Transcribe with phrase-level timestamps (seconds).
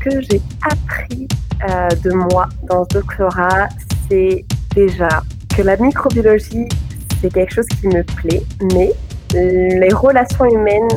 [0.00, 1.28] que j'ai appris
[1.68, 3.68] euh, de moi dans ce doctorat,
[4.08, 5.22] c'est déjà
[5.54, 6.68] que la microbiologie,
[7.20, 8.42] c'est quelque chose qui me plaît,
[8.74, 8.92] mais
[9.34, 10.88] les relations humaines,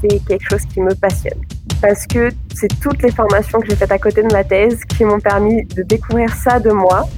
[0.00, 1.40] c'est quelque chose qui me passionne.
[1.80, 5.04] Parce que c'est toutes les formations que j'ai faites à côté de ma thèse qui
[5.04, 7.08] m'ont permis de découvrir ça de moi,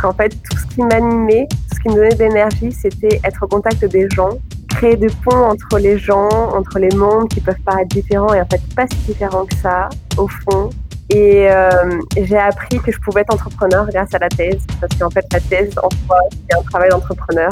[0.00, 3.42] qu'en fait, tout ce qui m'animait, tout ce qui me donnait de l'énergie, c'était être
[3.42, 4.30] au contact des gens,
[4.68, 8.46] créer des ponts entre les gens, entre les mondes qui peuvent paraître différents et en
[8.46, 10.70] fait pas si différents que ça, au fond.
[11.12, 11.70] Et euh,
[12.22, 15.40] j'ai appris que je pouvais être entrepreneur grâce à la thèse, parce qu'en fait la
[15.40, 17.48] thèse en soi, c'est un travail d'entrepreneur.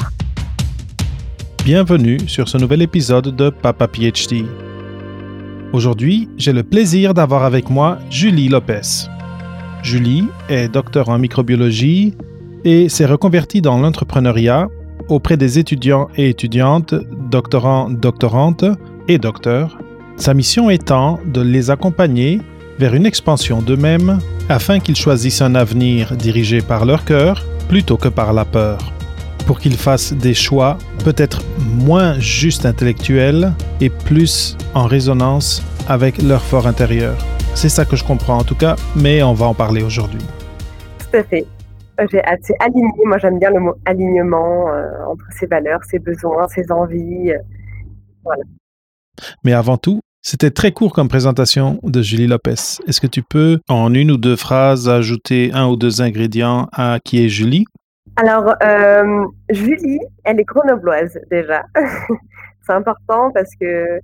[1.65, 4.45] Bienvenue sur ce nouvel épisode de Papa PhD.
[5.73, 9.09] Aujourd'hui, j'ai le plaisir d'avoir avec moi Julie Lopez.
[9.83, 12.15] Julie est docteur en microbiologie
[12.65, 14.69] et s'est reconvertie dans l'entrepreneuriat
[15.09, 16.95] auprès des étudiants et étudiantes,
[17.29, 18.67] doctorants, doctorantes
[19.09, 19.79] et docteurs,
[20.17, 22.41] sa mission étant de les accompagner
[22.79, 24.19] vers une expansion d'eux-mêmes
[24.49, 28.93] afin qu'ils choisissent un avenir dirigé par leur cœur plutôt que par la peur,
[29.47, 36.43] pour qu'ils fassent des choix peut-être moins juste intellectuels et plus en résonance avec leur
[36.43, 37.17] fort intérieur.
[37.55, 40.25] C'est ça que je comprends en tout cas, mais on va en parler aujourd'hui.
[40.99, 41.45] Tout à fait.
[42.13, 46.47] J'ai assez aligné, moi j'aime bien le mot alignement euh, entre ses valeurs, ses besoins,
[46.47, 47.33] ses envies.
[47.33, 47.39] Euh,
[48.23, 48.45] voilà.
[49.43, 52.81] Mais avant tout, c'était très court comme présentation de Julie Lopez.
[52.87, 56.99] Est-ce que tu peux, en une ou deux phrases, ajouter un ou deux ingrédients à
[57.05, 57.65] qui est Julie?
[58.17, 61.65] Alors, euh, Julie, elle est grenobloise déjà.
[62.67, 64.01] c'est important parce que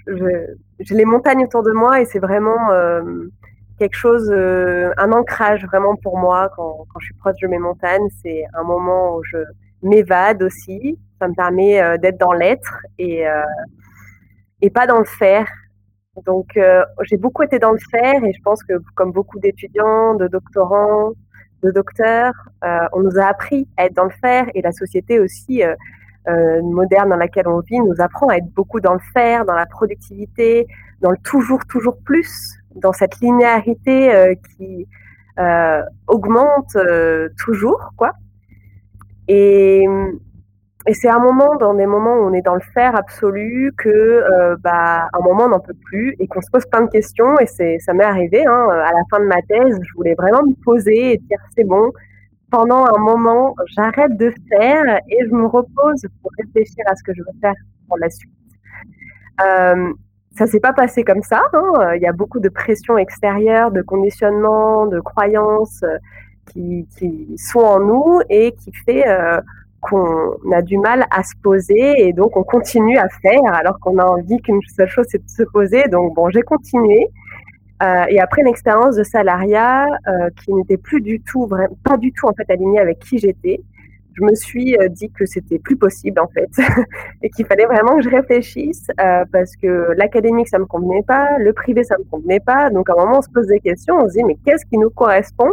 [0.00, 2.56] j'ai les montagnes autour de moi et c'est vraiment
[3.78, 7.58] quelque chose, euh, un ancrage vraiment pour moi quand, quand, je suis proche de mes
[7.58, 8.08] montagnes.
[8.22, 9.38] C'est un moment où je
[9.82, 10.98] m'évade aussi.
[11.20, 13.42] Ça me permet euh, d'être dans l'être et, euh,
[14.62, 15.46] et pas dans le faire.
[16.26, 16.58] Donc
[17.02, 21.12] j'ai beaucoup été dans le faire et je pense que comme beaucoup d'étudiants, de doctorants,
[21.62, 22.32] de docteurs,
[22.92, 25.62] on nous a appris à être dans le faire et la société aussi.
[26.62, 29.66] moderne dans laquelle on vit nous apprend à être beaucoup dans le faire, dans la
[29.66, 30.66] productivité,
[31.00, 34.86] dans le toujours, toujours plus dans cette linéarité euh, qui
[35.38, 38.12] euh, augmente euh, toujours, quoi.
[39.28, 39.86] Et,
[40.86, 44.56] et c'est un moment, dans des moments où on est dans le faire absolu, que
[44.62, 47.38] bah, un moment on n'en peut plus et qu'on se pose plein de questions.
[47.40, 50.42] Et c'est, ça m'est arrivé hein, à la fin de ma thèse, je voulais vraiment
[50.42, 51.92] me poser et dire c'est bon.
[52.50, 57.12] Pendant un moment, j'arrête de faire et je me repose pour réfléchir à ce que
[57.12, 57.54] je veux faire
[57.86, 58.32] pour la suite.
[59.42, 59.92] Euh,
[60.36, 61.42] ça s'est pas passé comme ça.
[61.52, 61.94] Hein.
[61.96, 65.98] Il y a beaucoup de pression extérieure, de conditionnement, de croyances euh,
[66.46, 66.86] qui,
[67.36, 69.40] sont en nous et qui fait euh,
[69.80, 73.98] qu'on a du mal à se poser et donc on continue à faire alors qu'on
[73.98, 75.84] a envie qu'une seule chose c'est de se poser.
[75.88, 77.08] Donc bon, j'ai continué.
[77.80, 79.86] Euh, et après une expérience de salariat
[80.42, 81.48] qui n'était plus du tout,
[81.84, 83.60] pas du tout en fait alignée avec qui j'étais,
[84.18, 86.50] je me suis euh, dit que c'était plus possible en fait
[87.22, 91.38] et qu'il fallait vraiment que je réfléchisse euh, parce que l'académique ça me convenait pas,
[91.38, 92.70] le privé ça me convenait pas.
[92.70, 94.78] Donc à un moment on se pose des questions, on se dit mais qu'est-ce qui
[94.78, 95.52] nous correspond?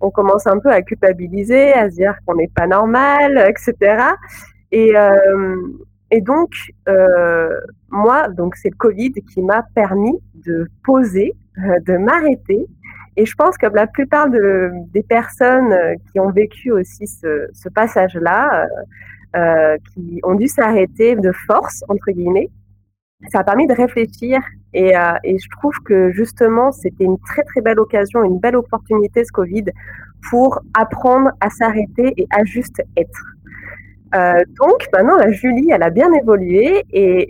[0.00, 4.02] On commence un peu à culpabiliser, à se dire qu'on n'est pas normal, etc.
[4.72, 5.56] Et, euh,
[6.10, 6.50] et donc
[7.90, 12.66] moi donc c'est le Covid qui m'a permis de poser, de m'arrêter
[13.20, 18.64] et je pense que la plupart des personnes euh, qui ont vécu aussi ce, passage-là,
[18.64, 18.66] euh,
[19.36, 22.48] euh, qui ont dû s'arrêter de force, entre guillemets,
[23.30, 24.40] ça a permis de réfléchir.
[24.72, 24.92] Et,
[25.24, 29.32] et je trouve que justement, c'était une très très belle occasion, une belle opportunité ce
[29.32, 29.66] Covid
[30.30, 33.22] pour apprendre à s'arrêter et à juste être.
[34.62, 37.28] donc maintenant, la Julie, elle a bien évolué et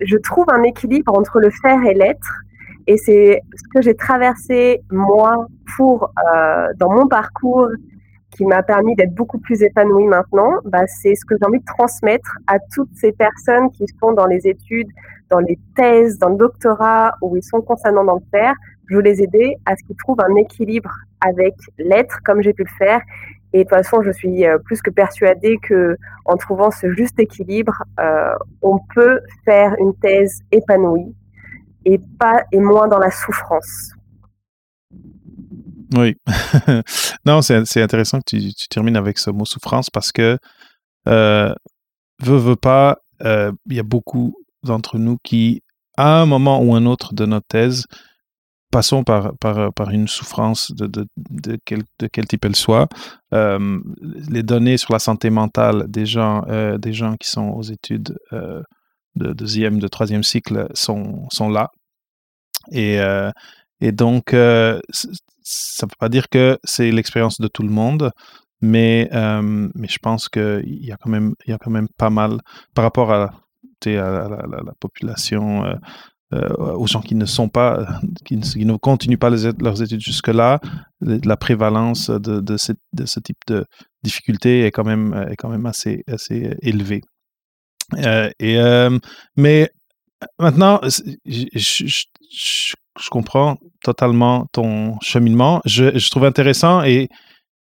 [0.00, 2.44] je trouve un équilibre entre le faire et l'être
[2.88, 7.68] et c'est ce que j'ai traversé moi pour euh, dans mon parcours
[8.30, 10.52] qui m'a permis d'être beaucoup plus épanouie maintenant.
[10.64, 14.24] Bah, c'est ce que j'ai envie de transmettre à toutes ces personnes qui sont dans
[14.24, 14.88] les études,
[15.28, 18.54] dans les thèses, dans le doctorat, où ils sont concernant dans faire.
[18.88, 22.62] Je veux les aider à ce qu'ils trouvent un équilibre avec l'être, comme j'ai pu
[22.62, 23.02] le faire.
[23.52, 27.18] Et de toute façon, je suis euh, plus que persuadée que en trouvant ce juste
[27.18, 28.32] équilibre, euh,
[28.62, 31.14] on peut faire une thèse épanouie
[31.88, 33.92] et pas et moins dans la souffrance.
[35.94, 36.16] Oui.
[37.24, 40.38] non, c'est intéressant que tu, tu, termines avec ce mot souffrance parce que
[41.08, 41.54] euh,
[42.22, 45.62] veut, veut pas, euh, il y a beaucoup d'entre nous qui,
[45.96, 47.86] à un moment ou un autre de notre thèse,
[48.70, 52.88] passons par, par, par une souffrance de, de, de, quel, de quel type elle soit.
[53.32, 53.80] Euh,
[54.28, 58.14] les données sur la santé mentale des gens, euh, des gens qui sont aux études
[59.18, 61.70] de deuxième, de troisième cycle sont, sont là.
[62.72, 63.30] Et, euh,
[63.80, 64.80] Et donc, euh,
[65.42, 68.10] ça ne veut pas dire que c'est l'expérience de tout le monde,
[68.60, 72.10] mais, euh, mais je pense qu'il y, a quand même, y a quand même pas
[72.10, 72.40] mal
[72.74, 73.32] par rapport à,
[73.86, 75.64] à, la, population.
[76.32, 80.60] aux gens qui ne sont pas, qui ne, continuent pas leurs études jusque-là,
[81.00, 83.64] la prévalence de, de, ce, type de
[84.02, 87.02] difficulté est quand même, est quand même assez, assez élevée.
[88.40, 88.58] et,
[89.36, 89.70] mais
[90.38, 90.80] maintenant,
[91.24, 92.74] je,
[93.10, 95.60] comprends totalement ton cheminement.
[95.64, 97.08] Je, trouve intéressant et,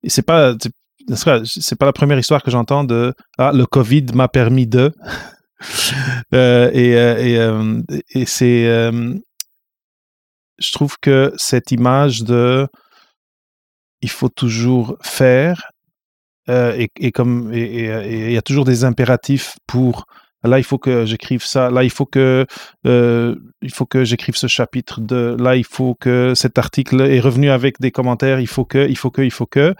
[0.08, 0.54] c'est pas
[1.46, 4.94] c'est pas la première histoire que j'entends de ah le Covid m'a permis de
[6.34, 8.66] euh, et, euh, et, euh, et c'est
[10.60, 12.68] je trouve que cette image de
[14.02, 15.72] il faut toujours faire
[16.48, 20.06] et, et, comme il y a toujours des impératifs pour
[20.44, 21.70] Là, il faut que j'écrive ça.
[21.70, 22.46] Là, il faut que
[22.86, 25.00] euh, il faut que j'écrive ce chapitre.
[25.00, 28.40] De là, il faut que cet article est revenu avec des commentaires.
[28.40, 29.74] Il faut que, il faut que, il faut que.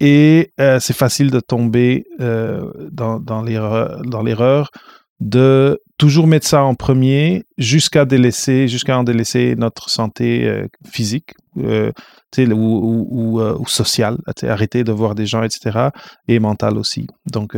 [0.00, 4.70] Et euh, c'est facile de tomber euh, dans, dans l'erreur
[5.20, 13.08] de toujours mettre ça en premier jusqu'à délaisser, jusqu'à en délaisser notre santé physique, ou,
[13.10, 15.88] ou, sociale, arrêter de voir des gens, etc.
[16.28, 17.08] Et mentale aussi.
[17.26, 17.56] Donc,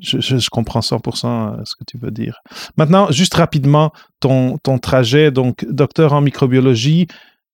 [0.00, 2.40] je, comprends 100% euh, ce que tu veux dire.
[2.76, 7.06] Maintenant, juste rapidement, ton, ton trajet, donc docteur en microbiologie,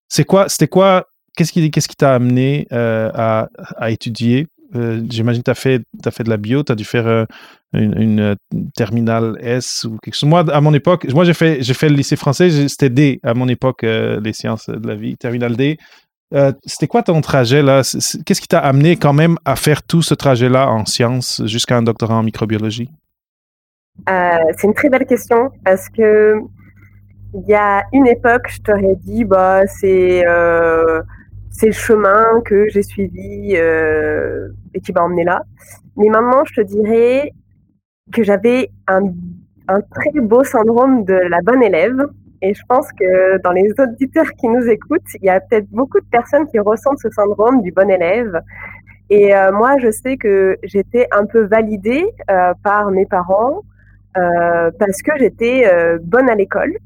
[0.09, 1.07] c'est quoi, c'était quoi,
[1.37, 4.47] qu'est-ce qui qu'est-ce qui t'a amené euh, à, à, étudier?
[4.75, 7.27] Euh, J'imagine que tu as fait, as fait de la bio, tu as dû faire
[7.73, 8.37] une,
[8.77, 10.29] terminale S ou quelque chose.
[10.29, 13.49] Moi, à mon époque, moi j'ai fait, fait le lycée français, c'était D à mon
[13.49, 15.79] époque, les sciences de la vie, terminale D.
[16.35, 17.83] Euh, c'était quoi ton trajet là?
[18.27, 21.83] Qu'est-ce qui t'a amené quand même à faire tout ce trajet-là en sciences jusqu'à un
[21.83, 22.91] doctorat en microbiologie?
[24.09, 26.41] Euh, C'est une très belle question parce que
[27.35, 31.03] il y a une époque, je t'aurais dit bah c'est euh,
[31.57, 35.43] c'est le chemin que j'ai suivi et qui m'a emmené là.
[35.97, 37.33] Mais maintenant, je te dirais
[38.13, 39.01] que j'avais un,
[39.95, 42.07] très beau syndrome de la bonne élève
[42.43, 46.01] et je pense que dans les auditeurs qui nous écoutent, il y a peut-être beaucoup
[46.01, 48.39] de personnes qui ressentent ce syndrome du bon élève.
[49.09, 53.63] Et euh, moi, je sais que j'étais un peu validée euh, par mes parents
[54.19, 55.71] euh, parce que j'étais
[56.03, 56.77] bonne à l'école.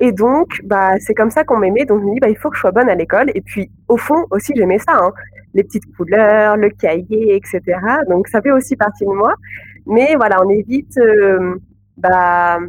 [0.00, 1.84] Et donc, bah, c'est comme ça qu'on m'aimait.
[1.84, 3.30] Donc, je me dis, bah, il faut que je sois bonne à l'école.
[3.34, 4.96] Et puis, au fond, aussi, j'aimais ça.
[4.96, 5.12] Hein.
[5.54, 7.60] les petites couleurs, le cahier, etc.
[8.08, 9.34] Donc, ça fait aussi partie de moi.
[9.86, 10.98] Mais voilà, on évite
[11.98, 12.60] bah,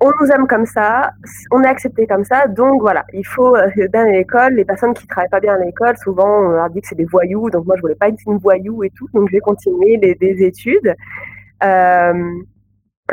[0.00, 1.10] on nous aime comme ça,
[1.50, 4.54] on est accepté comme ça, donc voilà, il faut euh, bien à l'école.
[4.54, 7.04] Les personnes qui travaillent pas bien à l'école, souvent on leur dit que c'est des
[7.04, 10.14] voyous, donc moi je voulais pas être une voyou et tout, donc j'ai continué les,
[10.14, 10.94] des études.
[11.64, 12.32] Euh,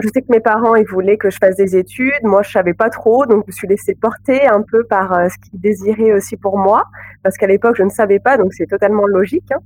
[0.01, 2.73] je sais que mes parents ils voulaient que je fasse des études, moi je savais
[2.73, 6.13] pas trop, donc je me suis laissée porter un peu par euh, ce qu'ils désiraient
[6.13, 6.85] aussi pour moi,
[7.23, 9.51] parce qu'à l'époque je ne savais pas, donc c'est totalement logique.
[9.51, 9.59] Hein.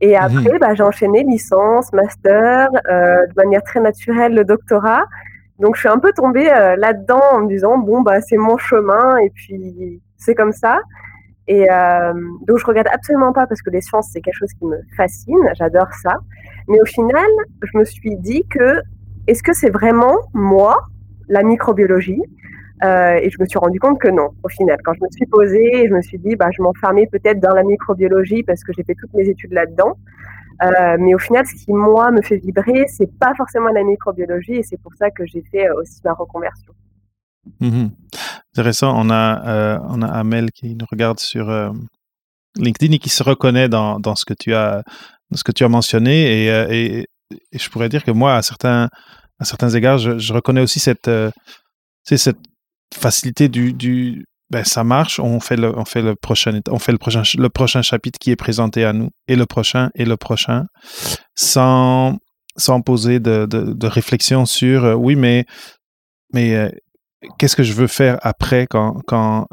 [0.00, 5.06] Et mmh après, bah, j'ai enchaîné licence, master, de manière très naturelle le doctorat.
[5.58, 8.58] Donc je suis un peu tombée euh, là-dedans en me disant bon bah c'est mon
[8.58, 10.80] chemin et puis c'est comme ça.
[11.48, 12.12] Et euh,
[12.46, 15.50] donc je regarde absolument pas parce que les sciences c'est quelque chose qui me fascine,
[15.54, 16.18] j'adore ça.
[16.68, 17.30] Mais au final,
[17.62, 18.82] je me suis dit que
[19.26, 20.86] est-ce que c'est vraiment moi
[21.28, 22.22] la microbiologie
[22.84, 24.30] euh, Et je me suis rendu compte que non.
[24.42, 27.40] Au final, quand je me suis posée, je me suis dit bah je m'enfermais peut-être
[27.40, 29.96] dans la microbiologie parce que j'ai fait toutes mes études là-dedans.
[30.62, 34.54] Euh, mais au final, ce qui moi me fait vibrer, c'est pas forcément la microbiologie,
[34.54, 36.72] et c'est pour ça que j'ai fait euh, aussi ma reconversion.
[37.60, 37.88] Mmh
[38.54, 38.94] Intéressant.
[38.96, 41.48] On a on a Amel qui nous regarde sur
[42.56, 44.82] LinkedIn et qui se reconnaît dans, dans ce que tu as
[45.34, 47.06] ce que tu as mentionné, et,
[47.52, 48.88] je pourrais dire que moi, à certains
[49.38, 51.10] à certains égards, je, je reconnais aussi cette
[52.04, 52.38] cette
[52.94, 56.92] facilité du, du ben, ça marche, on fait le, on fait le prochain, on fait
[56.92, 60.16] le prochain, le prochain chapitre qui est présenté à nous, et le prochain, et le
[60.16, 60.66] prochain,
[61.34, 62.18] sans,
[62.56, 65.46] sans poser de, de, réflexion sur, euh, oui, mais,
[66.32, 66.68] mais euh,
[67.38, 69.46] qu'est-ce que je veux faire après quand, quand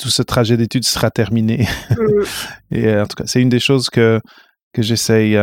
[0.00, 1.68] tout ce trajet d'études sera terminé?
[1.90, 2.22] Mmh.
[2.72, 4.20] et euh, en tout cas, c'est une des choses que,
[4.72, 5.38] que j'essaye,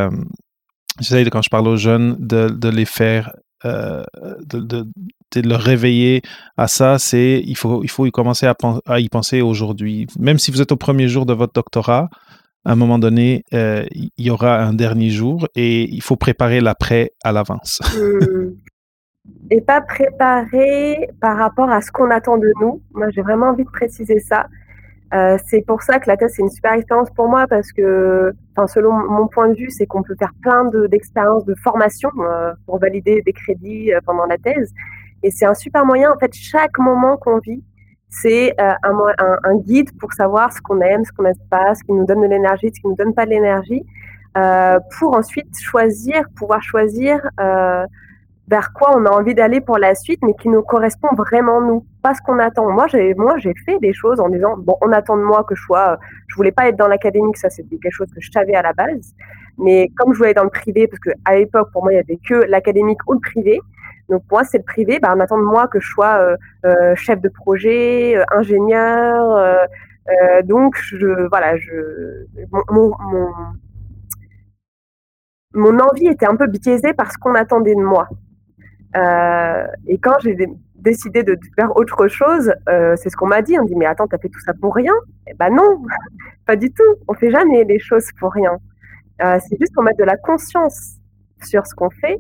[0.99, 3.33] j'essaye quand je parle aux jeunes de, de les faire
[3.63, 6.21] de, de, de, le réveiller
[6.55, 10.05] à ça, c'est il faut, il faut y commencer à, à y penser aujourd'hui.
[10.19, 12.09] Même si vous êtes au premier jour de votre doctorat,
[12.65, 16.61] à un moment donné, euh, il y aura un dernier jour et il faut préparer
[16.61, 17.79] l'après à l'avance.
[17.95, 18.55] Hmm.
[19.51, 22.81] Et pas préparer par rapport à ce qu'on attend de nous.
[22.93, 24.47] Moi, j'ai vraiment envie de préciser ça.
[25.13, 28.33] Euh, c'est pour ça que la thèse c'est une super expérience pour moi parce que,
[28.55, 32.53] enfin, selon mon point de vue, c'est qu'on peut faire plein d'expériences de, formation euh,
[32.65, 34.73] pour valider des crédits pendant la thèse.
[35.23, 37.63] Et c'est un super moyen, en fait, chaque moment qu'on vit,
[38.09, 41.75] c'est euh, un, un, un, guide pour savoir ce qu'on aime, ce qu'on n'aime pas,
[41.75, 43.83] ce qui nous donne de l'énergie, ce qui nous donne pas de l'énergie,
[44.37, 47.85] euh, pour ensuite choisir, pouvoir choisir euh,
[48.47, 51.85] vers quoi on a envie d'aller pour la suite, mais qui nous correspond vraiment nous,
[52.05, 52.69] pas ce qu'on attend.
[52.69, 55.55] Moi, j'ai moi j'ai fait des choses en disant bon, on attend de moi que
[55.55, 55.97] je sois,
[56.27, 58.73] je voulais pas être dans l'académique, ça c'était quelque chose que je savais à la
[58.73, 59.07] base,
[59.57, 61.95] mais comme je voulais être dans le privé, parce que à l'époque pour moi il
[61.95, 63.59] y avait que l'académique ou le privé,
[64.09, 64.99] donc moi, c'est le privé.
[64.99, 69.67] Bah, on attend de moi que je sois euh, euh, chef de projet, euh, ingénieur.
[70.43, 71.77] donc je voilà, je
[72.51, 72.91] mon,
[75.63, 78.07] mon, envie était un peu biaisée par ce qu'on attendait de moi.
[79.91, 80.35] et quand j'ai
[80.85, 83.57] décidé de faire autre chose, c'est ce qu'on m'a dit.
[83.59, 84.93] On dit mais attends, t'as fait tout ça pour rien?
[85.27, 85.83] Eh ben non,
[86.45, 86.95] pas du tout.
[87.07, 88.57] On fait jamais les choses pour rien.
[89.19, 90.99] c'est juste qu'on met de la conscience
[91.43, 92.19] sur ce qu'on fait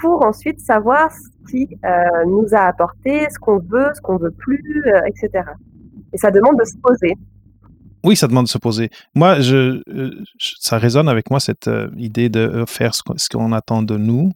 [0.00, 4.30] pour ensuite savoir ce qui euh, nous a apporté, ce qu'on veut, ce qu'on veut
[4.30, 5.44] plus, euh, etc.
[6.12, 7.14] Et ça demande de se poser.
[8.04, 8.90] Oui, ça demande de se poser.
[9.14, 9.80] Moi, euh,
[10.38, 14.30] ça résonne avec moi cette idée de faire ce qu'on attend de nous.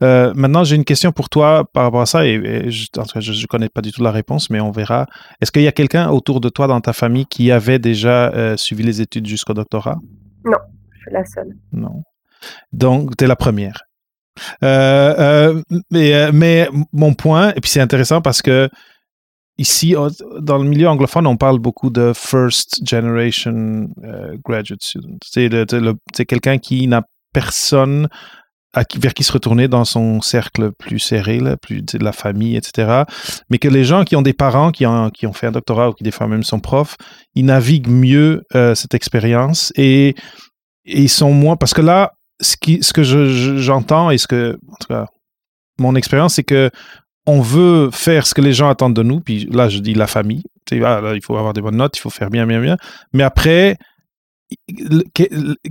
[0.00, 3.80] Maintenant, j'ai une question pour toi par rapport à ça, et, je, ne connais pas
[3.80, 5.06] du tout la réponse, mais on verra.
[5.40, 8.82] Est-ce qu'il y a quelqu'un autour de toi dans ta famille qui avait déjà suivi
[8.82, 9.98] les études jusqu'au doctorat?
[10.44, 10.58] Non,
[10.90, 11.56] je suis la seule.
[11.72, 12.02] Non.
[12.72, 13.82] Donc, tu es la première.
[14.62, 18.68] Euh, euh, mais, euh, mais, mon point, et puis c'est intéressant parce que
[19.58, 19.94] ici,
[20.40, 23.88] dans le milieu anglophone, on parle beaucoup de first generation
[24.44, 25.18] graduate student.
[25.22, 27.02] C'est quelqu'un qui n'a
[27.32, 28.08] personne
[28.74, 33.04] vers qui se retourner dans son cercle plus serré, plus de la famille, etc.
[33.50, 35.90] Mais que les gens qui ont des parents qui ont, qui ont fait un doctorat
[35.90, 36.96] ou qui des fois même sont profs,
[37.34, 38.42] ils naviguent mieux
[38.74, 40.14] cette expérience et,
[40.84, 41.56] ils sont moins...
[41.56, 42.56] Parce que là, ce,
[42.92, 45.06] que j'entends et ce que, en tout cas,
[45.78, 46.70] mon expérience, c'est que
[47.26, 49.20] on veut faire ce que les gens attendent de nous.
[49.20, 50.42] Puis là, je dis la famille.
[50.70, 52.76] Il faut avoir des bonnes notes, il faut faire bien, bien, bien.
[53.12, 53.76] Mais après,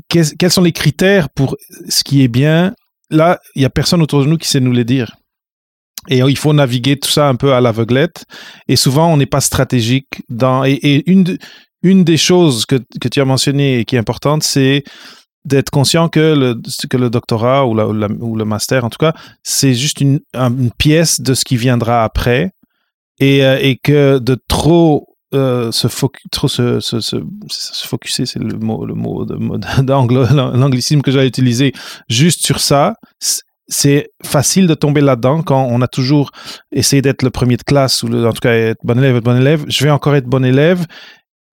[0.08, 1.58] quels sont les critères pour
[1.89, 2.74] ce qui est bien
[3.12, 5.15] Là, il n'y a personne autour de nous qui sait nous les dire.
[6.10, 8.25] Et il faut naviguer tout ça un peu à l'aveuglette.
[8.68, 10.63] Et souvent, on n'est pas stratégique dans.
[10.65, 11.03] Et,
[11.84, 12.75] une, des choses que,
[13.10, 14.84] tu as mentionnées et qui est importante, c'est
[15.46, 19.13] d'être conscient que le, doctorat ou, le master, en tout cas,
[19.44, 20.20] c'est juste une,
[20.77, 22.51] pièce de ce qui viendra après
[23.20, 25.88] et, euh, et que de trop euh, se,
[26.31, 27.17] trop se, se, se,
[27.50, 29.25] se focuser, c'est le mot, le mot
[30.55, 31.73] l'anglicisme que j'allais utiliser,
[32.09, 32.95] juste sur ça,
[33.67, 36.31] c'est facile de tomber là-dedans quand on a toujours
[36.71, 39.38] essayé d'être le premier de classe ou en tout cas être bon élève, être bon
[39.38, 39.63] élève.
[39.67, 40.85] Je vais encore être bon élève.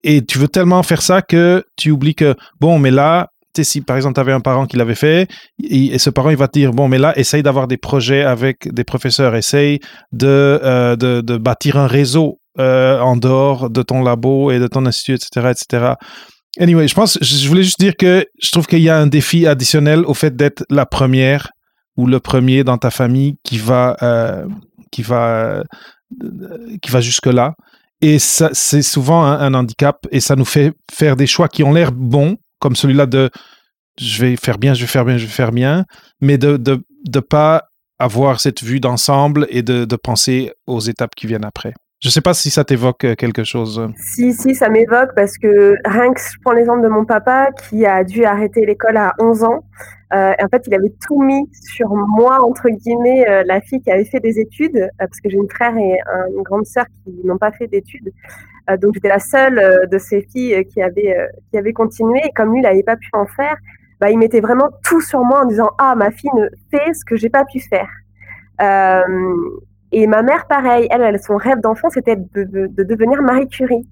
[0.03, 3.31] Et tu veux tellement faire ça que tu oublies que, bon, mais là,
[3.63, 5.29] si par exemple tu avais un parent qui l'avait fait,
[5.63, 8.73] et, ce parent il va te dire bon mais là essaye d'avoir des projets avec
[8.73, 9.81] des professeurs, essaye
[10.13, 14.87] de, euh, de, bâtir un réseau euh, en dehors de ton labo et de ton
[14.87, 15.93] institut, etc., etc.
[16.59, 19.47] Anyway, je pense, je voulais juste dire que je trouve qu'il y a un défi
[19.47, 21.51] additionnel au fait d'être la première
[21.97, 24.47] ou le premier dans ta famille qui va euh,
[24.91, 25.63] qui va
[26.83, 27.55] qui va jusque là.
[28.01, 31.91] Et c'est souvent un, handicap et ça nous fait faire des choix qui ont l'air
[31.91, 33.29] bons, comme celui-là de
[34.01, 35.85] je vais faire bien, je vais faire bien, je vais faire bien,
[36.21, 37.65] mais de ne de, pas
[37.99, 41.75] avoir cette vue d'ensemble et de, de, penser aux étapes qui viennent après.
[42.01, 43.91] Je ne sais pas si ça t'évoque euh, quelque chose.
[43.97, 47.85] Si, si, ça m'évoque parce que rien que je prends l'exemple de mon papa qui
[47.87, 49.65] a dû arrêter l'école à 11 ans.
[50.15, 53.91] Euh, en fait, il avait tout mis sur moi, entre guillemets, euh, la fille qui
[53.91, 55.99] avait fait des études, parce que j'ai une frère et
[56.35, 58.13] une grande sœur qui n'ont pas fait d'études.
[58.81, 61.17] donc, j'étais la seule de ces filles qui avait,
[61.51, 62.21] qui avait continué.
[62.25, 63.57] Et comme lui, il n'avait pas pu en faire,
[64.01, 67.05] bah, il mettait vraiment tout sur moi en disant Ah, ma fille ne fait ce
[67.05, 67.91] que j'ai pas pu faire.
[69.93, 73.87] Et ma mère, pareil, elle, elle son rêve d'enfant, c'était de, de, devenir Marie Curie.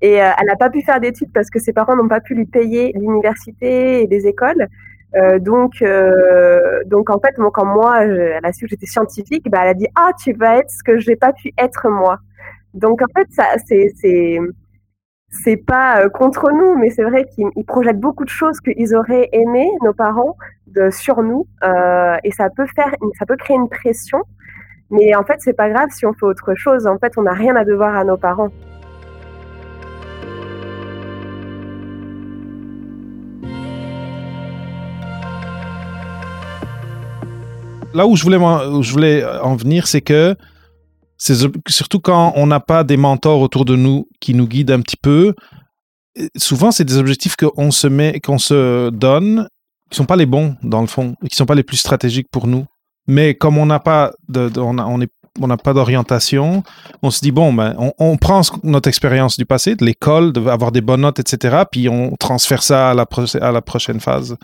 [0.00, 2.34] Et euh, elle n'a pas pu faire d'études parce que ses parents n'ont pas pu
[2.34, 4.66] lui payer l'université et des écoles.
[5.14, 9.60] Euh, donc, euh, donc en fait, quand moi, elle a su que j'étais scientifique, bah,
[9.62, 12.18] elle a dit ah tu vas être ce que j'ai pas pu être moi.
[12.74, 14.38] Donc en fait, ça, c'est, c'est,
[15.28, 19.70] c'est pas contre nous, mais c'est vrai qu'ils projettent beaucoup de choses qu'ils auraient aimé
[19.82, 21.46] nos parents de, sur nous,
[22.24, 24.22] et ça peut faire, ça peut créer une pression.
[24.92, 26.86] Mais en fait, c'est pas grave si on fait autre chose.
[26.86, 28.50] En fait, on n'a rien à devoir à nos parents.
[37.94, 40.36] Là où je voulais, voulais en venir, c'est que
[41.16, 44.98] surtout quand on n'a pas des mentors autour de nous qui nous guident un petit
[44.98, 45.34] peu.
[46.36, 49.48] Souvent, c'est des objectifs qu'on se met, qu'on se donne,
[49.88, 52.46] qui sont pas les bons dans le fond, qui sont pas les plus stratégiques pour
[52.46, 52.66] nous.
[53.06, 54.12] Mais comme on n'a pas
[55.38, 56.62] on, n'a pas d'orientation,
[57.02, 60.82] on se dit, bon, ben, on, prend notre expérience du passé, de l'école, d'avoir des
[60.82, 64.36] bonnes notes, etc., puis on transfère ça à la, prochaine phase.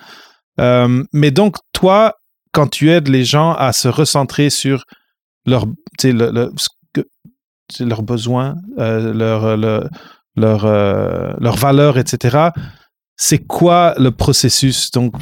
[0.61, 2.15] Euh, mais donc, toi,
[2.53, 4.85] quand tu aides les gens à se recentrer sur
[5.45, 5.67] leur,
[6.03, 6.51] le,
[7.81, 9.13] leurs besoins, euh,
[10.39, 12.49] euh, leurs valeurs, etc.,
[13.19, 14.93] c'est quoi le processus?
[14.93, 15.13] Donc,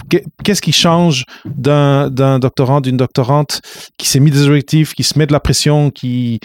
[0.45, 3.63] qu'est-ce qui change d'un, doctorant, d'une doctorante
[3.99, 6.39] qui s'est mis des objectifs, qui se met de la pression, qui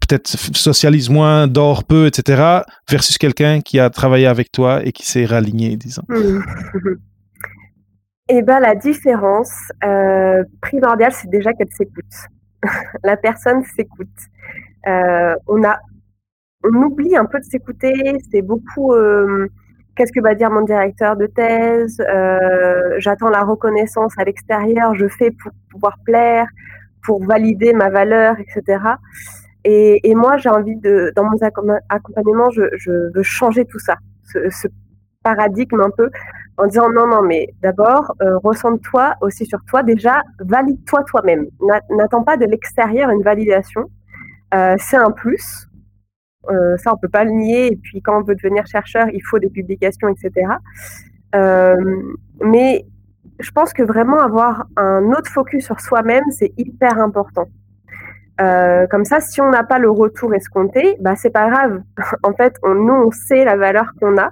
[0.00, 5.04] peut-être socialise moins, dort peu, etc., versus quelqu'un qui a travaillé avec toi et qui
[5.04, 6.04] s'est raligné, disons?
[6.08, 6.40] Mmh.
[8.28, 9.52] Eh bien, la différence
[9.84, 12.14] euh, primordiale, c'est déjà qu'elle s'écoute.
[13.04, 14.08] la personne s'écoute.
[14.86, 15.78] Euh, on a,
[16.64, 17.92] on oublie un peu de s'écouter.
[18.30, 19.48] C'est beaucoup euh,
[19.96, 25.08] qu'est-ce que va dire mon directeur de thèse, euh, j'attends la reconnaissance à l'extérieur, je
[25.08, 26.46] fais pour pouvoir plaire,
[27.04, 28.78] pour valider ma valeur, etc.
[29.64, 31.36] Et, moi, j'ai envie de, dans mon
[31.88, 34.68] accompagnement, je, veux changer tout ça, ce,
[35.22, 36.10] paradigme un peu,
[36.56, 41.46] en disant non, non, mais d'abord, euh, ressens-toi aussi sur toi, déjà, valide-toi toi-même.
[41.90, 43.88] N'attends pas de l'extérieur une validation.
[44.52, 45.68] Euh, c'est un plus,
[46.50, 47.72] euh, ça, on peut pas le nier.
[47.72, 50.48] Et puis, quand on veut devenir chercheur, il faut des publications, etc.
[51.34, 52.02] Euh,
[52.40, 52.84] mais
[53.40, 57.46] je pense que vraiment avoir un autre focus sur soi-même, c'est hyper important.
[58.40, 61.82] Euh, comme ça, si on n'a pas le retour escompté, bah c'est pas grave.
[62.22, 64.30] en fait, nous, on sait la valeur qu'on a.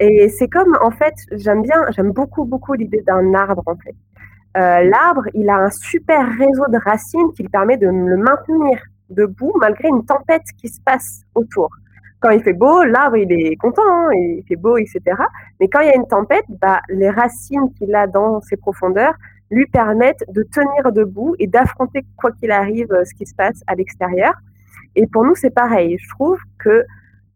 [0.00, 3.94] Et c'est comme, en fait, j'aime bien, j'aime beaucoup, beaucoup l'idée d'un arbre, en fait.
[4.54, 9.52] L'arbre, il a un super réseau de racines qui lui permet de le maintenir debout
[9.60, 11.70] malgré une tempête qui se passe autour.
[12.20, 15.00] Quand il fait beau, l'arbre il est content, hein, il fait beau, etc.
[15.60, 19.14] Mais quand il y a une tempête, bah, les racines qu'il a dans ses profondeurs
[19.50, 23.74] lui permettent de tenir debout et d'affronter quoi qu'il arrive ce qui se passe à
[23.74, 24.34] l'extérieur.
[24.96, 25.96] Et pour nous, c'est pareil.
[25.98, 26.84] Je trouve que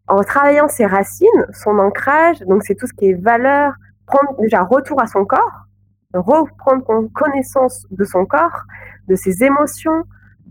[0.07, 3.73] en travaillant ses racines, son ancrage, donc c'est tout ce qui est valeur,
[4.05, 5.65] prendre déjà retour à son corps,
[6.13, 8.63] reprendre connaissance de son corps,
[9.07, 10.03] de ses émotions,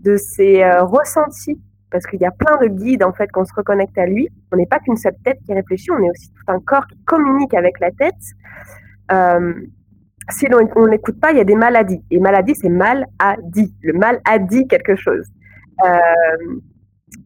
[0.03, 1.59] de ses euh, ressentis,
[1.91, 4.29] parce qu'il y a plein de guides en fait qu'on se reconnecte à lui.
[4.51, 6.97] On n'est pas qu'une seule tête qui réfléchit, on est aussi tout un corps qui
[7.05, 8.13] communique avec la tête.
[9.11, 9.53] Euh,
[10.29, 12.01] si on n'écoute pas, il y a des maladies.
[12.09, 13.75] Et maladie, c'est mal a dit.
[13.81, 15.25] Le mal a dit quelque chose.
[15.85, 16.59] Euh,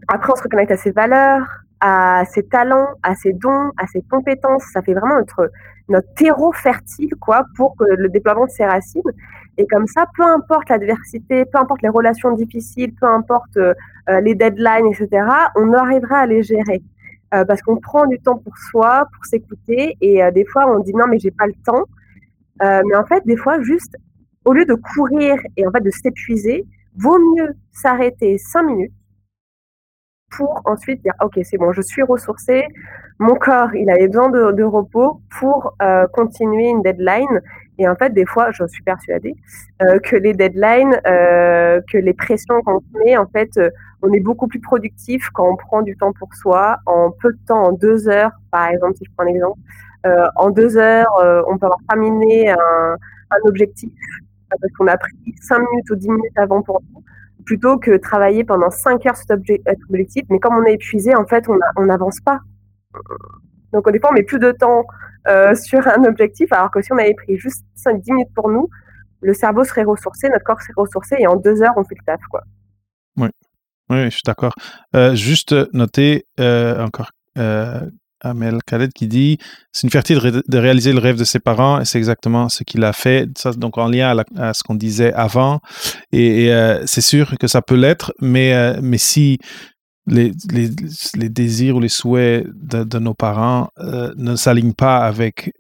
[0.08, 1.46] après, on se reconnecte à ses valeurs,
[1.80, 4.64] à ses talents, à ses dons, à ses compétences.
[4.74, 5.52] Ça fait vraiment notre,
[5.90, 9.02] notre terreau fertile quoi, pour le déploiement de ses racines.
[9.58, 13.74] Et comme ça, peu importe l'adversité, peu importe les relations difficiles, peu importe euh,
[14.10, 16.84] euh, les deadlines, etc., on arrivera à les gérer.
[17.34, 19.98] Euh, parce qu'on prend du temps pour soi, pour s'écouter.
[20.00, 21.86] Et des fois, on dit non, mais j'ai pas le temps.
[22.62, 23.96] mais en fait, des fois, juste,
[24.46, 26.64] au lieu de courir et en fait de s'épuiser,
[26.96, 28.94] vaut mieux s'arrêter cinq minutes
[30.32, 32.66] pour ensuite dire ok c'est bon je suis ressourcée
[33.18, 35.74] mon corps il avait besoin de, de repos pour
[36.12, 37.42] continuer une deadline
[37.80, 39.36] et en fait, des fois, je suis persuadée
[39.82, 43.70] euh, que les deadlines, euh, que les pressions qu'on met, en fait, euh,
[44.02, 47.40] on est beaucoup plus productif quand on prend du temps pour soi, en peu de
[47.48, 49.60] temps, en deux heures, par exemple, si je prends un exemple.
[50.06, 51.12] Euh, en deux heures,
[51.48, 52.98] on peut avoir terminé un,
[53.44, 53.92] objectif
[54.78, 55.12] qu'on a pris
[55.42, 57.04] cinq minutes ou dix minutes avant pour nous,
[57.46, 60.24] plutôt que travailler pendant cinq heures cet objectif.
[60.30, 62.40] Mais comme on est épuisé, en fait, on n'avance pas.
[63.74, 64.86] Donc, des fois, on met plus de temps
[65.28, 68.70] euh, sur un objectif, alors que si on avait pris juste 5-10 minutes pour nous,
[69.22, 72.06] le cerveau serait ressourcé, notre corps serait ressourcé, et en deux heures, on fait le
[72.06, 72.44] taf, quoi.
[73.18, 73.30] Oui,
[73.90, 74.54] oui je suis d'accord.
[74.96, 77.12] Euh, juste noter euh, encore
[78.22, 79.38] Amel Khaled qui dit
[79.72, 82.84] c'est une fierté de, réaliser le rêve de ses parents et c'est exactement ce qu'il
[82.84, 85.60] a fait donc en lien à, ce qu'on disait avant
[86.12, 86.50] et,
[86.88, 89.38] c'est sûr que ça peut l'être mais mais si
[90.08, 90.70] les, les,
[91.16, 95.52] les, désirs ou les souhaits de, de nos parents euh, ne s'alignent pas avec,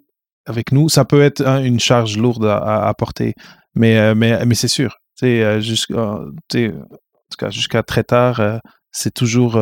[0.45, 3.35] avec nous, ça peut être hein, une charge lourde à, à porter.
[3.77, 8.57] Mais, euh, mais, mais c'est sûr, euh, jusqu'à jusqu'à très tard, euh,
[8.91, 9.59] c'est toujours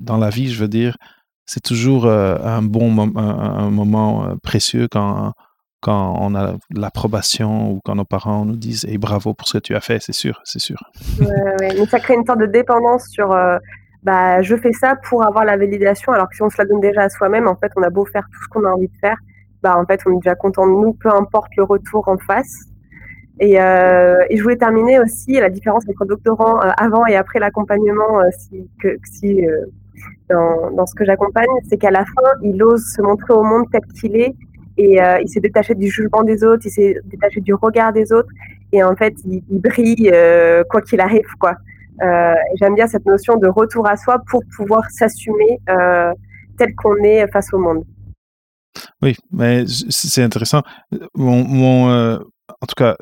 [0.00, 0.96] dans la vie, je veux dire,
[1.46, 5.32] c'est toujours un bon un, moment précieux quand,
[5.84, 9.62] quand on a l'approbation ou quand nos parents nous disent et bravo pour ce que
[9.62, 10.78] tu as fait, c'est sûr, c'est sûr.
[11.20, 13.58] Mais ça crée une sorte de dépendance sur euh,
[14.02, 16.80] bah, je fais ça pour avoir la validation, alors que si on se la donne
[16.80, 18.96] déjà à soi-même, en fait, on a beau faire tout ce qu'on a envie de
[18.98, 19.18] faire,
[19.62, 22.64] bah, en fait, on est déjà content de nous, peu importe le retour en face.
[23.40, 27.40] Et, euh, et je voulais terminer aussi la différence entre doctorant euh, avant et après
[27.40, 28.22] l'accompagnement,
[28.80, 29.42] que, si
[30.30, 33.66] dans, dans ce que j'accompagne, c'est qu'à la fin, il ose se montrer au monde
[33.70, 34.34] tel qu'il est
[34.76, 38.12] et euh, il s'est détaché du jugement des autres, il s'est détaché du regard des
[38.12, 38.28] autres.
[38.72, 40.12] et en fait, il, brille
[40.70, 41.54] quoi qu'il arrive, quoi.
[42.56, 45.60] J'aime bien cette notion de retour à soi pour pouvoir s'assumer
[46.58, 47.84] tel qu'on est face au monde.
[49.00, 50.62] Oui, mais c'est intéressant.
[51.14, 52.18] Mon,
[52.60, 52.96] en tout cas,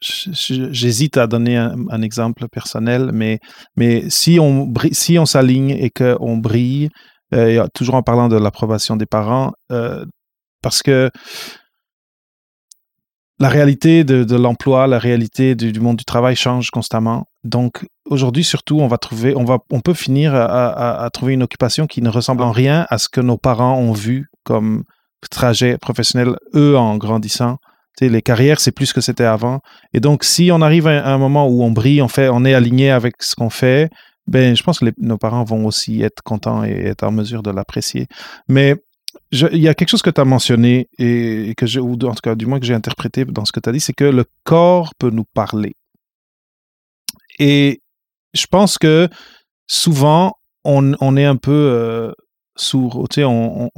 [0.00, 3.38] j'hésite à donner un, exemple personnel, mais,
[3.76, 6.88] mais si on, si on s'aligne et qu'on brille,
[7.32, 10.04] euh, toujours en parlant de l'approbation des parents, euh,
[10.62, 11.10] parce que
[13.40, 17.26] la réalité de, l'emploi, la réalité du, monde du travail change constamment.
[17.42, 21.86] Donc aujourd'hui, surtout, on va trouver, on va, on peut finir à, trouver une occupation
[21.86, 24.84] qui ne ressemble en rien à ce que nos parents ont vu comme
[25.30, 27.56] trajet professionnel eux en grandissant.
[28.00, 29.60] les carrières, c'est plus ce que c'était avant.
[29.92, 32.54] Et donc, si on arrive à un moment où on brille, on fait, on est
[32.54, 33.90] aligné avec ce qu'on fait,
[34.26, 37.50] ben, je pense que nos parents vont aussi être contents et être en mesure de
[37.50, 38.06] l'apprécier.
[38.48, 38.76] Mais
[39.32, 42.34] il y a quelque chose que tu as mentionné et, que ou en tout cas,
[42.34, 44.94] du moins que j'ai interprété dans ce que tu as dit, c'est que le corps
[44.98, 45.74] peut nous parler.
[47.38, 47.80] Et
[48.32, 49.08] je pense que
[49.66, 50.34] souvent,
[50.64, 52.12] on, est un peu euh,
[52.56, 53.70] sourd, tu sais, on,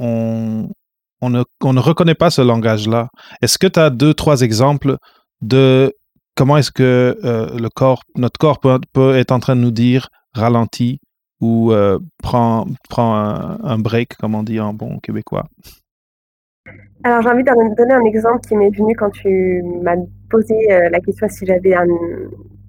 [1.21, 3.09] on ne reconnaît pas ce langage-là.
[3.41, 4.97] Est-ce que tu as deux, trois exemples
[5.41, 5.93] de
[6.35, 9.71] comment est-ce que euh, le corps, notre corps peut, peut, être en train de nous
[9.71, 10.99] dire ralentis
[11.41, 12.65] ou euh, prends,
[12.97, 15.47] un, break, comme on dit en bon québécois?
[17.03, 19.95] Alors j'ai envie de donner un exemple qui m'est venu quand tu m'as
[20.29, 21.75] posé euh, la question si j'avais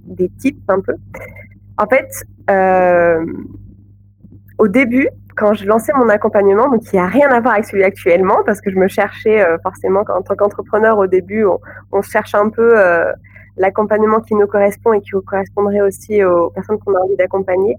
[0.04, 0.94] des types un peu.
[1.78, 2.08] En fait,
[2.50, 3.24] euh,
[4.58, 7.84] au début, quand je lançais mon accompagnement, donc qui n'a rien à voir avec celui
[7.84, 11.44] actuellement, parce que je me cherchais forcément en tant qu'entrepreneur au début,
[11.92, 12.74] on, cherche un peu
[13.58, 17.76] l'accompagnement qui nous correspond et qui correspondrait aussi aux personnes qu'on a envie d'accompagner.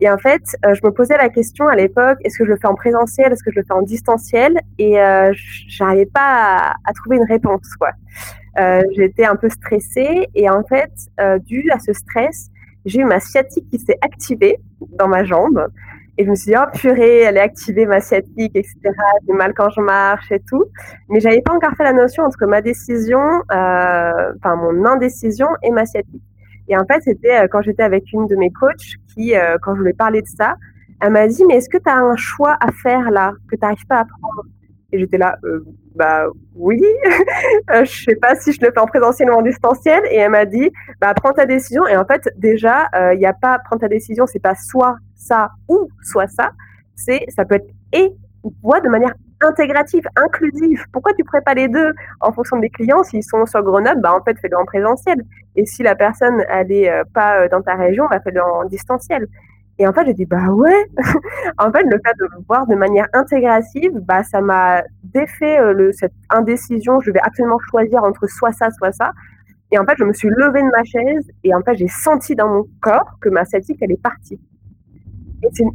[0.00, 2.56] Et en fait, euh, je me posais la question à l'époque, est-ce que je le
[2.56, 4.58] fais en présentiel, est-ce que je le fais en distanciel?
[4.78, 5.32] Et euh,
[5.68, 7.74] j'arrivais pas à, trouver une réponse.
[7.78, 7.90] Quoi.
[8.58, 12.50] Euh, J'étais un peu stressée et en fait, euh, dû à ce stress,
[12.84, 14.58] j'ai eu ma sciatique qui s'est activée
[14.98, 15.66] dans ma jambe.
[16.16, 18.76] Et je me suis dit, oh purée, elle est activée, ma sciatique, etc.
[19.26, 20.64] J'ai mal quand je marche et tout.
[21.08, 23.20] Mais j'avais pas encore fait la notion entre ma décision,
[23.52, 26.22] euh, enfin mon indécision et ma sciatique.
[26.68, 29.74] Et en fait, c'était euh, quand j'étais avec une de mes coachs qui, euh, quand
[29.74, 30.54] je voulais parler de ça,
[31.00, 33.62] elle m'a dit, mais est-ce que tu as un choix à faire là, que tu
[33.62, 34.44] n'arrives pas à prendre?
[34.94, 35.64] Et j'étais là, euh,
[35.96, 36.80] bah oui,
[37.68, 40.02] je sais pas si je le fais en présentiel ou en distanciel.
[40.10, 41.86] Et elle m'a dit, bah prends ta décision.
[41.86, 45.50] Et en fait, déjà, il n'y a pas prendre ta décision, c'est pas soit ça
[45.68, 46.52] ou soit ça.
[46.94, 48.12] C'est, ça peut être et
[48.44, 50.84] ou de manière intégrative, inclusive.
[50.92, 53.02] Pourquoi tu ne pas les deux en fonction des clients?
[53.02, 55.16] S'ils sont sur Grenoble, bah, en fait, fais-le en présentiel.
[55.56, 59.26] Et si la personne n'est euh, pas euh, dans ta région, bah, fais-le en distanciel.
[59.78, 60.86] Et en fait, j'ai dit, bah ouais.
[61.58, 65.90] en fait, le fait de le voir de manière intégrative, bah, ça m'a défait euh,
[65.92, 67.00] cette indécision.
[67.00, 69.12] Je vais absolument choisir entre soit ça, soit ça.
[69.72, 72.36] Et en fait, je me suis levée de ma chaise et en fait, j'ai senti
[72.36, 74.38] dans mon corps que ma sciatique, elle est partie.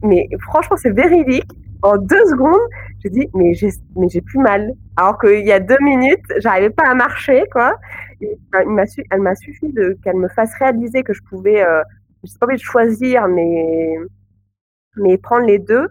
[0.04, 2.60] mais franchement, c'est véridique en deux secondes,
[3.04, 4.74] j'ai dit mais j'ai plus mal.
[4.98, 7.76] Alors qu'il y a deux minutes, j'arrivais pas à marcher quoi.
[8.22, 11.82] il m'a su, elle m'a suffi qu'elle me fasse réaliser que je pouvais, euh,
[12.24, 13.96] je sais pas de choisir, mais
[14.98, 15.88] mais prendre les deux.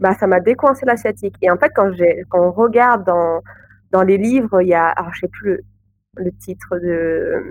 [0.00, 1.36] Bah ça m'a décoincé la sciatique.
[1.42, 3.40] Et en fait quand j'ai quand on regarde dans
[3.92, 5.60] dans les livres, il y a alors je sais plus
[6.16, 7.42] le, titre de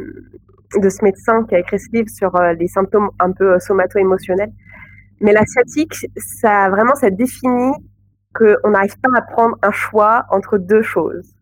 [0.81, 3.59] de ce médecin qui a écrit ce livre sur euh, les symptômes un peu euh,
[3.59, 4.51] somato-émotionnels.
[5.21, 7.73] Mais la sciatique, ça vraiment, ça définit
[8.35, 11.33] qu'on n'arrive pas à prendre un choix entre deux choses.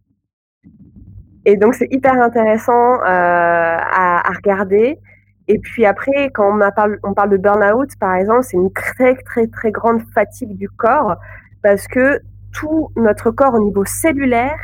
[1.46, 4.98] Et donc, c'est hyper intéressant euh, à, à, regarder.
[5.48, 6.60] Et puis après, quand
[7.04, 11.16] on, parle, de burn-out, par exemple, c'est une très, très, très grande fatigue du corps
[11.62, 12.20] parce que
[12.52, 14.58] tout notre corps au niveau cellulaire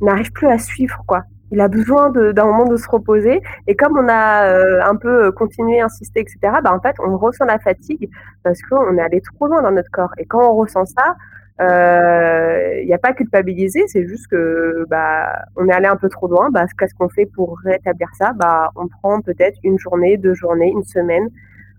[0.00, 3.40] n'arrive plus à suivre, quoi il a besoin d'un moment de se reposer.
[3.66, 7.44] Et comme on a euh, un peu continué, insisté, etc., bah, en fait, on ressent
[7.44, 8.10] la fatigue
[8.42, 10.12] parce qu'on est allé trop loin dans notre corps.
[10.18, 11.14] Et quand on ressent ça, euh,
[11.60, 16.28] il n'y a pas culpabiliser, c'est juste que bah, on est allé un peu trop
[16.28, 16.50] loin.
[16.50, 18.32] Bah, Qu'est-ce qu'on fait pour rétablir ça?
[18.32, 21.28] Bah, On prend peut-être une journée, deux journées, une semaine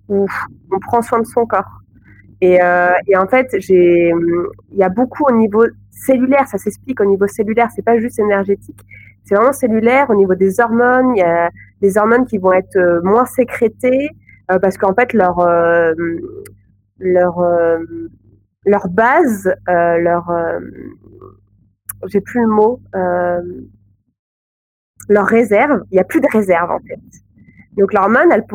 [0.08, 0.28] où
[0.72, 1.82] on prend soin de son corps.
[2.42, 4.14] Et, euh, et en fait, il
[4.74, 8.82] y a beaucoup au niveau cellulaire, ça s'explique au niveau cellulaire, c'est pas juste énergétique
[9.26, 11.16] c'est vraiment cellulaire au niveau des hormones.
[11.16, 11.50] Il y a
[11.82, 14.10] des hormones qui vont être euh, moins sécrétées
[14.52, 15.94] euh, parce qu'en fait leur euh,
[17.00, 17.40] leur
[18.66, 20.32] leur base, leur
[22.08, 22.82] j'ai plus le mot,
[25.10, 27.00] leur réserve, il n'y a plus de réserve en fait.
[27.78, 28.46] Donc l'hormone, elle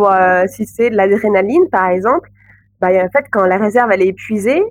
[0.48, 2.30] si c'est de l'adrénaline par exemple,
[2.80, 4.62] bah, en fait quand la réserve elle est épuisée,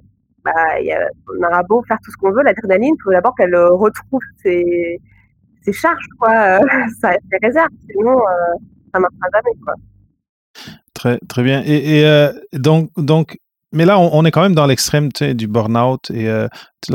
[0.43, 3.35] bah, y a, on aura beau faire tout ce qu'on veut, l'adrénaline, il faut d'abord
[3.35, 4.99] qu'elle retrouve ses,
[5.61, 6.59] c'est charge, quoi.
[7.01, 7.69] ça, c'est réserve.
[7.89, 8.17] Sinon,
[8.93, 9.73] ça marchera jamais, quoi.
[10.93, 11.63] Très, très bien.
[11.65, 12.03] Et,
[12.53, 13.37] donc, donc,
[13.71, 16.09] mais là, on, est quand même dans l'extrême du burn-out.
[16.11, 16.49] Et là,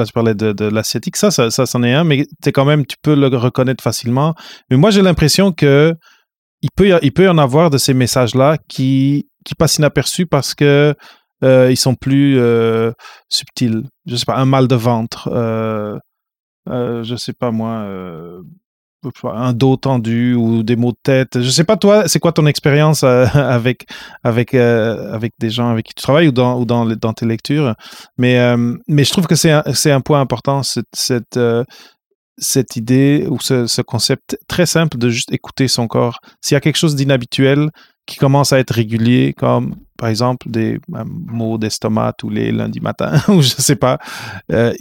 [0.04, 1.16] tu parlais de, de l'asiatique.
[1.16, 4.34] Ça, ça, c'en est un, mais quand même, tu peux le reconnaître facilement.
[4.70, 5.94] Mais moi, j'ai l'impression que
[6.62, 10.54] il peut, il peut y en avoir de ces messages-là qui, qui passent inaperçus parce
[10.54, 10.94] que
[11.42, 12.92] euh, ils sont plus euh,
[13.28, 13.82] subtils.
[14.06, 15.98] Je sais pas, un mal de ventre, euh,
[16.66, 17.86] je sais pas moi,
[19.24, 21.40] un dos tendu ou des maux de tête.
[21.40, 23.86] Je sais pas toi, c'est quoi ton expérience avec
[24.22, 27.74] avec avec des gens avec qui tu travailles ou dans ou dans, dans tes lectures?
[28.18, 28.38] Mais
[28.88, 31.38] mais je trouve que c'est un, c'est un point important cette, cette
[32.36, 36.18] cette idée ou ce, ce, concept très simple de juste écouter son corps.
[36.40, 37.70] S'il y a quelque chose d'inhabituel
[38.06, 43.14] qui commence à être régulier, comme par exemple des maux d'estomac tous les lundis matins,
[43.28, 43.98] ou je sais pas,
[44.52, 44.72] euh,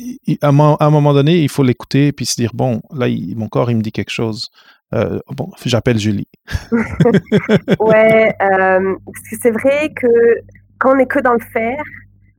[0.41, 3.71] à, un moment donné, il faut l'écouter et puis se dire, bon, là, mon corps,
[3.71, 4.49] il me dit quelque chose.
[4.93, 6.27] Euh, bon, j'appelle Julie.
[7.79, 8.95] ouais, euh,
[9.41, 10.07] c'est vrai que
[10.77, 11.83] quand on n'est que dans le faire,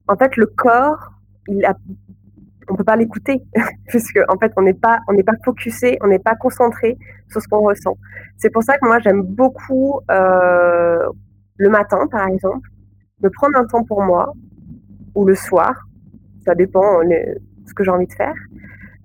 [0.07, 1.11] en fait, le corps,
[1.49, 1.75] il a
[2.69, 3.43] on peut pas l'écouter
[3.89, 6.97] puisque en fait on n'est pas on n'est pas focusé, on n'est pas concentré
[7.29, 7.97] sur ce qu'on ressent.
[8.37, 11.09] C'est pour ça que moi j'aime beaucoup euh,
[11.57, 12.69] le matin par exemple,
[13.23, 14.33] me prendre un temps pour moi
[15.15, 15.87] ou le soir,
[16.45, 18.35] ça dépend de ce que j'ai envie de faire,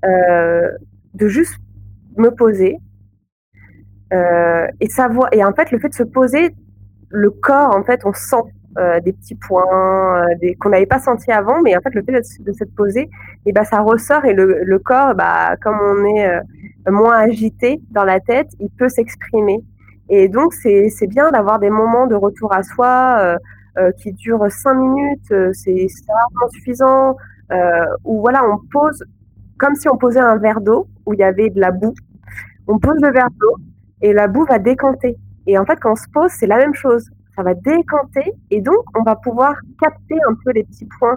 [0.06, 0.72] euh,
[1.13, 1.58] de juste
[2.17, 2.78] me poser
[4.13, 6.56] euh, et savoir et en fait le fait de se poser,
[7.10, 8.43] le corps en fait on sent
[8.80, 12.22] euh, des petits points euh, qu'on n'avait pas senti avant, mais en fait le fait
[12.39, 13.10] de, s'être posé, et
[13.48, 16.42] eh ben ça ressort et le, le corps, bah, comme on est euh,
[16.88, 19.60] moins agité dans la tête, il peut s'exprimer.
[20.08, 23.38] Et donc c'est, c'est bien d'avoir des moments de retour à soi
[24.02, 27.15] qui durent cinq minutes, c'est, c'est rarement suffisant.
[28.04, 29.04] où voilà, on pose
[29.60, 31.94] comme si on posait un verre d'eau où il y avait de la boue.
[32.68, 33.56] On pose le verre d'eau
[34.02, 35.15] et la boue va décanter.
[35.46, 38.60] Et en fait, quand on se pose, c'est la même chose ça va décanter et
[38.60, 41.15] donc on va pouvoir capter un peu les petits points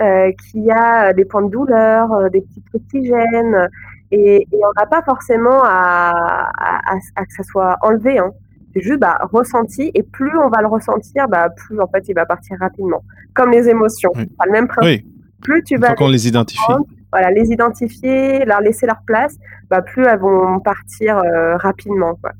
[0.00, 3.68] euh, qu'il y a, des points de douleur, euh, des petits trucs qui gênent
[4.12, 6.50] et, on n'a pas forcément à,
[7.16, 8.18] que ça soit enlevé.
[8.18, 8.30] Hein.
[8.72, 12.14] C'est juste bah, ressenti et plus on va le ressentir, bah, plus en fait il
[12.14, 13.02] va partir rapidement.
[13.34, 15.06] Comme les émotions, le même principe.
[15.42, 16.60] Plus tu vas les identifie.
[17.12, 19.36] Voilà, les identifier, leur laisser leur place,
[19.70, 22.16] bah, plus elles vont partir euh, rapidement.
[22.20, 22.32] Quoi.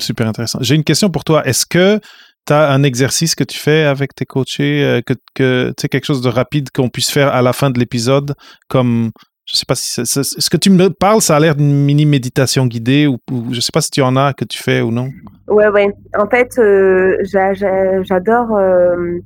[0.00, 0.58] Super intéressant.
[0.60, 1.44] J'ai une question pour toi.
[1.46, 2.00] Est-ce que
[2.46, 5.00] tu as un exercice que tu fais avec tes coachés, euh,
[5.34, 8.34] que, quelque chose de rapide qu'on puisse faire à la fin de l'épisode,
[8.68, 9.10] comme,
[9.46, 12.66] je sais pas si ce que tu me parles, ça a l'air d'une mini méditation
[12.66, 13.18] guidée ou,
[13.52, 15.10] je sais pas si tu en as que tu fais ou non.
[15.48, 15.92] Ouais, ouais.
[16.18, 19.18] En fait, euh, j'adore euh,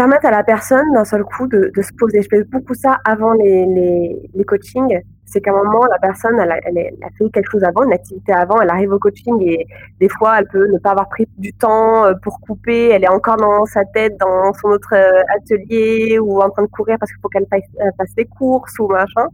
[0.00, 2.22] permettre à la personne d'un seul coup de, se poser.
[2.22, 6.38] Je fais beaucoup ça avant les, les, les coachings c'est qu'à un moment, la personne,
[6.40, 9.36] elle a, elle, a, fait quelque chose avant, une activité avant, elle arrive au coaching
[9.42, 9.66] et
[10.00, 13.14] des fois, elle peut ne pas avoir pris du temps euh, pour couper, elle est
[13.18, 17.12] encore dans sa tête, dans son autre euh, atelier ou en train de courir parce
[17.12, 19.26] qu'il faut qu'elle fasse, fasse ses courses ou machin.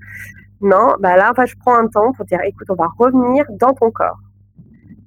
[0.60, 3.74] Non, bah là, enfin, je prends un temps pour dire, écoute, on va revenir dans
[3.74, 4.18] ton corps.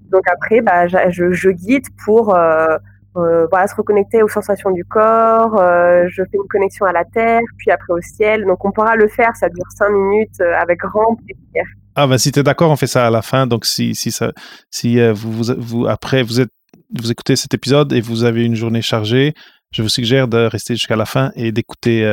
[0.09, 2.77] Donc après, bah, je, je guide pour euh,
[3.17, 5.59] euh, voilà, se reconnecter aux sensations du corps.
[5.59, 8.45] Euh, je fais une connexion à la terre, puis après au ciel.
[8.45, 11.63] Donc on pourra le faire, ça dure cinq minutes euh, avec grand plaisir.
[11.95, 13.47] Ah ben si tu es d'accord, on fait ça à la fin.
[13.47, 14.31] Donc si, si, ça,
[14.69, 16.51] si vous, vous, après vous, êtes,
[16.95, 19.33] vous écoutez cet épisode et vous avez une journée chargée,
[19.71, 22.05] je vous suggère de rester jusqu'à la fin et d'écouter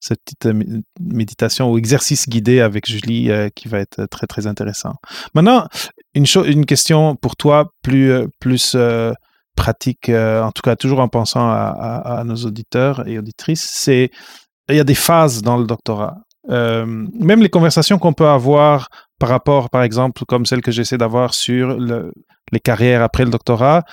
[0.00, 0.54] cette petite
[1.00, 4.96] méditation ou exercice guidé avec Julie qui va être très très intéressant.
[5.34, 5.66] Maintenant,
[6.14, 8.76] une, une question pour toi plus, plus
[9.56, 14.10] pratique, euh, en tout cas toujours en pensant à, nos auditeurs et auditrices, c'est
[14.68, 16.16] il y a des phases dans le doctorat.
[16.50, 18.88] Euh, même les conversations qu'on peut avoir
[19.18, 23.84] par rapport, par exemple, comme celle que j'essaie d'avoir sur les carrières après le doctorat,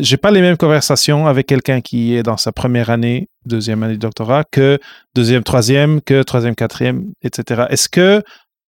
[0.00, 3.94] j'ai pas les mêmes conversations avec quelqu'un qui est dans sa première année, deuxième année
[3.94, 4.78] de doctorat, que
[5.14, 7.64] deuxième, troisième, que troisième, quatrième, etc.
[7.70, 8.22] Est-ce que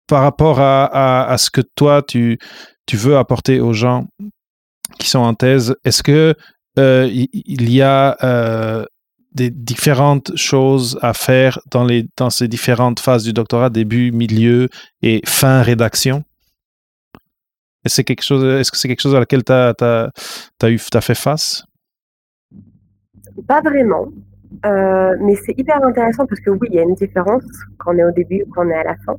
[0.07, 2.39] par rapport à, à, ce que toi, tu,
[2.87, 4.07] tu veux apporter aux gens,
[4.99, 6.35] qui sont en thèse, est-ce que
[6.79, 8.85] euh, il y a euh,
[9.33, 14.69] des différentes choses à faire dans, les, dans ces différentes phases du doctorat, début, milieu
[15.03, 16.25] et fin rédaction?
[17.85, 21.65] Est-ce que c'est quelque chose à laquelle tu as, as, fait face?
[23.47, 24.09] Pas vraiment.
[24.65, 27.43] Euh, mais c'est hyper intéressant parce que oui, il y a une différence
[27.79, 29.17] quand on est au début ou quand on est à la fin.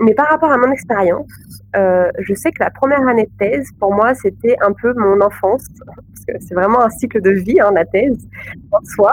[0.00, 1.28] Mais par rapport à mon expérience,
[1.76, 5.20] euh, je sais que la première année de thèse, pour moi, c'était un peu mon
[5.20, 8.18] enfance, parce que c'est vraiment un cycle de vie, hein, la thèse,
[8.72, 9.12] en soi.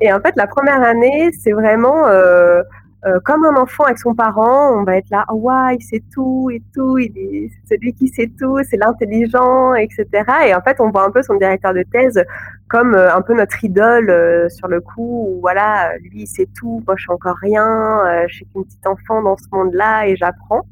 [0.00, 2.62] Et en fait, la première année, c'est vraiment euh,
[3.06, 6.02] euh, comme un enfant avec son parent, on va être là, oh, ouais, il sait
[6.12, 10.06] tout et tout, il est celui qui sait tout, c'est l'intelligent, etc.
[10.48, 12.20] Et en fait, on voit un peu son directeur de thèse
[12.66, 16.48] comme euh, un peu notre idole euh, sur le coup, où voilà, lui, il sait
[16.58, 20.16] tout, moi, je suis encore rien, je suis qu'une petite enfant dans ce monde-là et
[20.16, 20.66] j'apprends.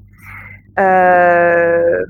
[0.76, 2.02] la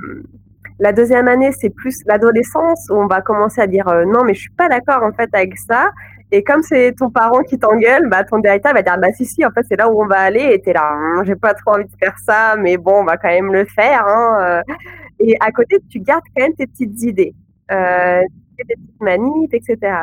[0.94, 4.50] deuxième année, c'est plus l'adolescence où on va commencer à dire non, mais je suis
[4.50, 5.90] pas d'accord en fait avec ça.
[6.32, 9.44] Et comme c'est ton parent qui t'engueule, bah, ton directeur va dire, bah, si, si,
[9.46, 10.50] en fait, c'est là où on va aller.
[10.52, 13.16] Et t'es là, hein, j'ai pas trop envie de faire ça, mais bon, on va
[13.16, 14.04] quand même le faire.
[14.06, 14.38] Hein.
[14.40, 14.74] Euh.
[15.20, 17.34] Et à côté, tu gardes quand même tes petites idées,
[17.70, 18.22] euh,
[18.58, 19.98] tes petites manipes, etc.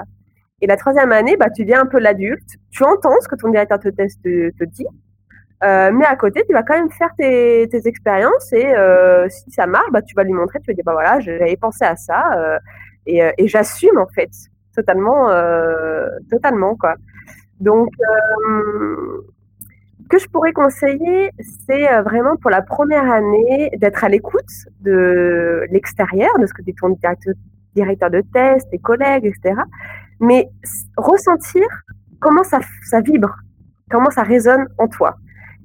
[0.61, 3.49] Et la troisième année, bah, tu viens un peu l'adulte, tu entends ce que ton
[3.49, 4.87] directeur te, teste, te, dit,
[5.63, 8.73] euh, mais à côté, tu vas quand même faire tes, expériences et
[9.29, 11.83] si ça marche, bah, tu vas lui montrer, tu vas dire, bah voilà, j'avais pensé
[11.83, 12.59] à ça
[13.05, 14.29] et j'assume en fait
[14.75, 16.95] totalement, euh, totalement quoi.
[17.59, 19.21] Donc, euh,
[20.09, 21.31] que je pourrais conseiller,
[21.65, 26.61] c'est euh, vraiment pour la première année d'être à l'écoute de l'extérieur, de ce que
[26.61, 26.89] dit ton
[27.75, 29.61] directeur, de test, tes collègues, etc.
[30.19, 30.49] Mais
[30.97, 31.63] ressentir
[32.19, 33.33] comment ça, ça vibre,
[33.89, 35.15] comment ça résonne en toi.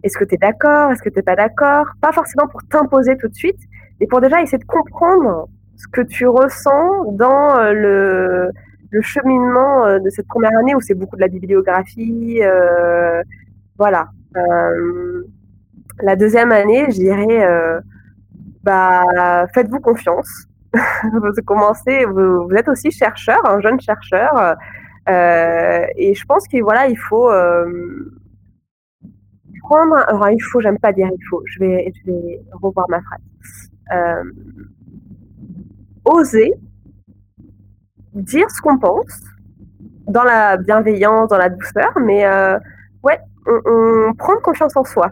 [0.03, 1.87] Est-ce que tu es d'accord Est-ce que tu n'es pas d'accord?
[2.01, 3.61] Pas forcément pour t'imposer tout de suite,
[4.01, 8.51] mais pour déjà essayer de comprendre ce que tu ressens dans le,
[8.91, 13.23] le cheminement euh, de cette première année où c'est beaucoup de la bibliographie, euh,
[13.77, 14.09] voilà.
[14.37, 15.25] Euh,
[16.01, 17.45] la deuxième année, je dirais,
[18.63, 20.47] bah, faites-vous confiance.
[21.13, 24.57] vous commencez, vous, êtes aussi chercheur, un jeune chercheur,
[25.09, 27.29] et je pense qu'il voilà, il faut
[29.63, 29.97] prendre.
[30.07, 31.43] Alors, il faut, j'aime pas dire il faut.
[31.47, 33.21] Je vais, je vais revoir ma phrase.
[36.05, 36.55] oser
[38.19, 39.23] dire ce qu'on pense
[40.09, 42.59] dans la bienveillance, dans la douceur, mais euh,
[43.03, 45.11] ouais, on, prend confiance en soi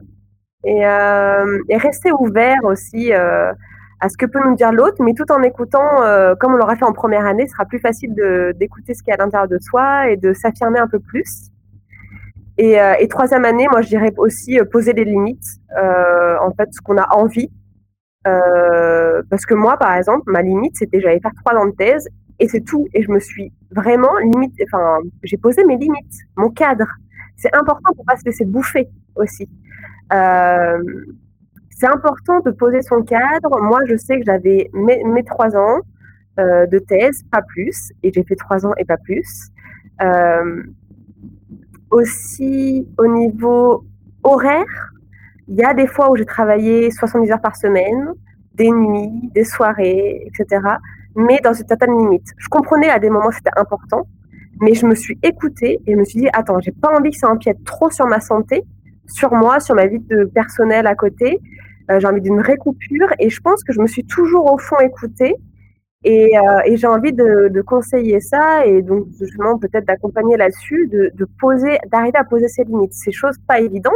[0.64, 3.52] et, euh, rester ouvert aussi euh,
[4.00, 5.88] à ce que peut nous dire l'autre, mais tout en écoutant,
[6.40, 8.14] comme on l'aura fait en première année, ce sera plus facile
[8.58, 11.50] d'écouter ce qui est à l'intérieur de soi et de s'affirmer un peu plus.
[12.58, 16.98] Et, et, troisième année, moi je dirais aussi poser des limites, en fait, ce qu'on
[16.98, 17.50] a envie.
[18.22, 22.06] parce que moi, par exemple, ma limite, c'était j'allais faire trois ans de thèse
[22.38, 22.86] et c'est tout.
[22.94, 26.86] Et je me suis vraiment limite, enfin, j'ai posé mes limites, mon cadre.
[27.36, 29.48] C'est important pour pas se laisser bouffer aussi.
[30.12, 30.78] Euh,
[31.70, 33.60] c'est important de poser son cadre.
[33.60, 35.80] Moi, je sais que j'avais mes, trois ans
[36.38, 39.50] euh, de thèse, pas plus, et j'ai fait trois ans et pas plus.
[40.02, 40.62] Euh,
[41.90, 43.84] aussi, au niveau
[44.22, 44.92] horaire,
[45.48, 48.12] il y a des fois où j'ai travaillé 70 heures par semaine,
[48.54, 50.60] des nuits, des soirées, etc
[51.16, 52.26] mais dans une certaine limite.
[52.36, 54.06] Je comprenais à des moments c'était important,
[54.60, 57.16] mais je me suis écoutée et je me suis dit attends, j'ai pas envie que
[57.16, 58.62] ça empiète trop sur ma santé,
[59.06, 61.40] sur moi, sur ma vie de personnelle à côté.
[61.90, 64.58] Euh, j'ai envie d'une vraie coupure et je pense que je me suis toujours au
[64.58, 65.36] fond écoutée
[66.04, 71.10] et, euh, j'ai envie de, de, conseiller ça et donc justement peut-être d'accompagner là-dessus, de,
[71.14, 72.92] de, poser, d'arriver à poser ses limites.
[72.92, 73.92] Ces choses pas évidentes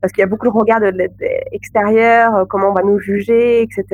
[0.00, 0.92] parce qu'il y a beaucoup de regards de,
[1.52, 3.84] extérieur, euh, comment on va nous juger, etc.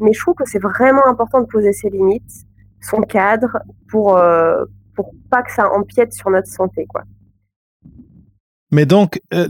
[0.00, 2.46] Mais je trouve que c'est vraiment important de poser ses limites,
[2.80, 6.86] son cadre, pour, euh, pour pas que ça empiète sur notre santé.
[6.86, 7.02] Quoi.
[8.70, 9.48] Mais donc, euh,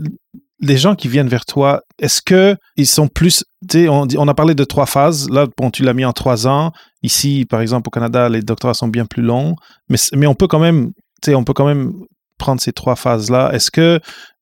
[0.59, 4.55] les gens qui viennent vers toi, est-ce que ils sont plus, on, on a parlé
[4.55, 5.29] de trois phases.
[5.29, 6.71] Là, bon, tu l'as mis en trois ans.
[7.03, 9.55] Ici, par exemple, au Canada, les doctorats sont bien plus longs,
[9.89, 10.91] mais, mais on peut quand même,
[11.27, 11.93] on peut quand même
[12.37, 13.51] prendre ces trois phases-là.
[13.53, 13.99] Est-ce que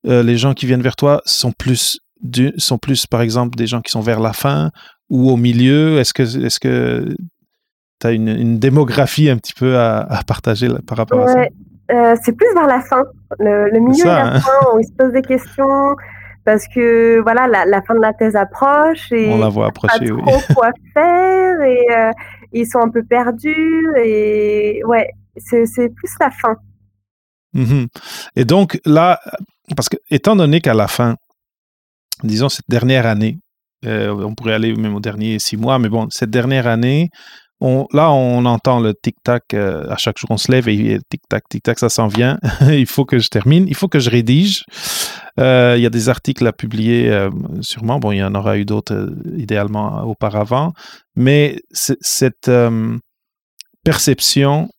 [0.07, 3.67] euh, les gens qui viennent vers toi sont plus, du, sont plus, par exemple, des
[3.67, 4.71] gens qui sont vers la fin
[5.09, 5.99] ou au milieu?
[5.99, 7.15] Est-ce que est-ce que
[7.99, 11.27] tu as une, une, démographie un petit peu à, à partager là, par rapport à
[11.27, 11.45] ça?
[11.91, 13.03] Euh, c'est plus vers la fin,
[13.39, 14.39] le, le milieu ça, et la hein?
[14.39, 15.95] fin, où ils se posent des questions
[16.45, 19.99] parce que voilà, la, la, fin de la thèse approche et on la voit approcher,
[19.99, 20.55] pas trop oui.
[20.55, 22.11] quoi faire et euh,
[22.51, 26.55] ils sont un peu perdus et ouais, c'est plus la fin.
[27.53, 27.87] Mm -hmm.
[28.35, 29.19] Et donc là,
[29.75, 31.15] parce que étant donné qu'à la fin,
[32.23, 33.39] disons cette dernière année,
[33.85, 37.09] euh, on pourrait aller même aux derniers six mois, mais bon, cette dernière année,
[37.61, 41.79] là, on entend le tic-tac euh, à chaque jour, on se lève et tic-tac, tic-tac,
[41.79, 42.39] ça s'en vient.
[42.61, 44.63] il faut que je termine, il faut que je rédige.
[45.39, 47.27] Euh, il y a des articles à publier,
[47.61, 47.99] sûrement.
[47.99, 50.73] Bon, il y en aura eu d'autres idéalement auparavant,
[51.15, 52.51] mais cette
[53.83, 54.69] perception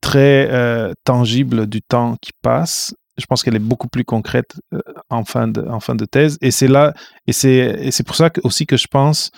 [0.00, 5.24] très tangible du temps qui passe je pense qu'elle est beaucoup plus concrète euh, en,
[5.24, 6.38] fin de, en fin de thèse.
[6.40, 6.94] Et c'est là,
[7.26, 9.30] et c'est, pour ça que, aussi que je pense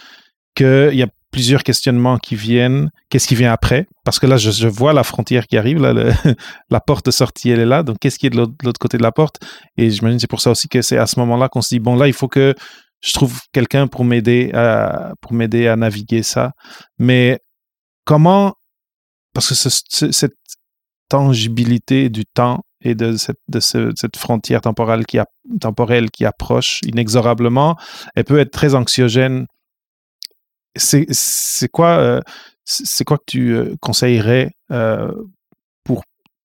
[0.54, 2.90] qu'il y a plusieurs questionnements qui viennent.
[3.10, 3.86] Qu'est-ce qui vient après?
[4.04, 5.92] Parce que là, je, vois la frontière qui arrive, là,
[6.70, 7.82] la porte de sortie, elle est là.
[7.82, 9.36] Donc, qu'est-ce qui est de l'autre côté de la porte?
[9.76, 11.96] Et j'imagine c'est pour ça aussi que c'est à ce moment-là qu'on se dit bon,
[11.96, 12.54] là, il faut que
[13.00, 16.52] je trouve quelqu'un pour m'aider à pour m'aider à naviguer ça.
[16.98, 17.38] Mais
[18.04, 18.54] comment
[19.34, 19.54] Parce que
[20.12, 20.34] cette
[21.08, 27.76] tangibilité du temps et de cette, de cette frontière temporelle qui, approche inexorablement,
[28.14, 29.46] elle peut être très anxiogène
[30.78, 32.20] c'est quoi, euh,
[33.06, 35.12] quoi que tu euh, conseillerais euh,
[35.84, 36.04] pour,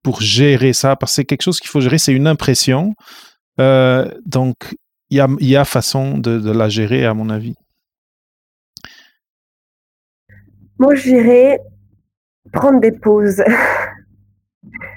[0.02, 0.96] pour gérer ça?
[0.96, 2.94] Parce que c'est quelque chose qu'il faut gérer, c'est une impression.
[3.58, 4.56] donc,
[5.10, 7.54] il y a, y a, façon de, de, la gérer, à mon avis.
[10.78, 11.60] Moi, je dirais
[12.52, 13.42] prendre des pauses.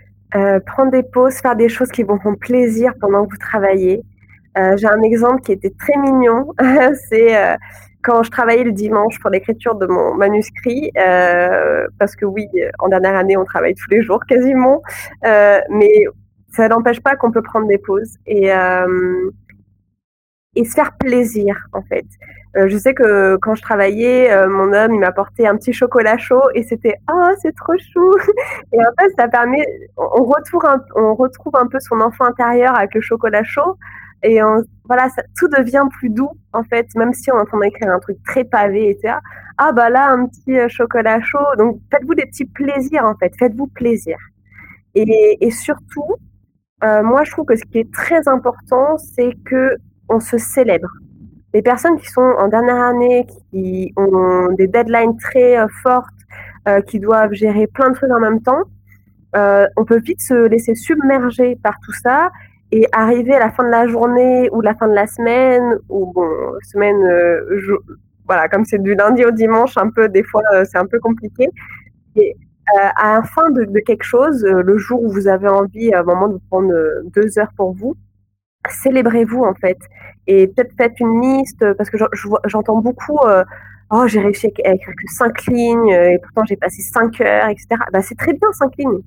[0.66, 4.02] prendre des pauses, faire des choses qui vont faire plaisir pendant que vous travaillez.
[4.56, 6.54] J'ai un exemple qui était très mignon.
[7.10, 7.58] c'est
[8.02, 12.48] quand je travaillais le dimanche pour l'écriture de mon manuscrit, euh, parce que oui,
[12.80, 14.82] en dernière année, on travaille tous les jours quasiment,
[15.26, 16.06] euh, mais
[16.50, 19.32] ça n'empêche pas qu'on peut prendre des pauses et, euh,
[20.56, 22.06] et se faire plaisir, en fait.
[22.56, 26.64] Je sais que quand je travaillais, mon homme, il m'apportait un petit chocolat chaud et
[26.64, 28.14] c'était «Oh, c'est trop chou!»
[28.74, 29.66] Et en fait, ça permet,
[29.98, 33.78] on retrouve, un, on retrouve un peu son enfant intérieur avec le chocolat chaud,
[34.24, 34.40] et
[34.86, 38.00] voilà, tout devient plus doux, en fait, même si on est en train d'écrire un
[38.00, 39.16] truc très pavé, etc.
[39.58, 41.46] Ah, bah là, un petit euh, chocolat chaud.
[41.58, 43.34] Donc, faites-vous des petits plaisirs, en fait.
[43.38, 44.18] Faites-vous plaisir.
[44.96, 46.16] Et, surtout,
[46.84, 49.76] euh, moi, je trouve que ce qui est très important, c'est que
[50.10, 50.90] on se célèbre.
[51.54, 56.08] Les personnes qui sont en dernière année, qui ont des deadlines très euh, fortes,
[56.68, 58.64] euh, qui doivent gérer plein de trucs en même temps,
[59.36, 62.30] euh, on peut vite se laisser submerger par tout ça
[62.72, 66.12] et arriver à la fin de la journée ou la fin de la semaine, ou
[66.14, 66.30] bon,
[66.62, 67.00] semaine,
[68.28, 71.50] voilà, comme c'est du lundi au dimanche, un peu, des fois, c'est un peu compliqué.
[72.16, 72.36] Et
[72.96, 76.04] à la fin de, de quelque chose, le jour où vous avez envie, à un
[76.04, 76.72] moment, de prendre
[77.06, 77.96] deux heures pour vous,
[78.68, 79.78] célébrez-vous, en fait.
[80.28, 81.98] Et peut-être faites une liste, parce que
[82.46, 83.20] j'entends beaucoup,
[83.92, 87.68] oh, j'ai réussi à écrire que cinq lignes, et pourtant j'ai passé cinq heures, etc.
[87.92, 89.02] Bah, c'est très bien, cinq lignes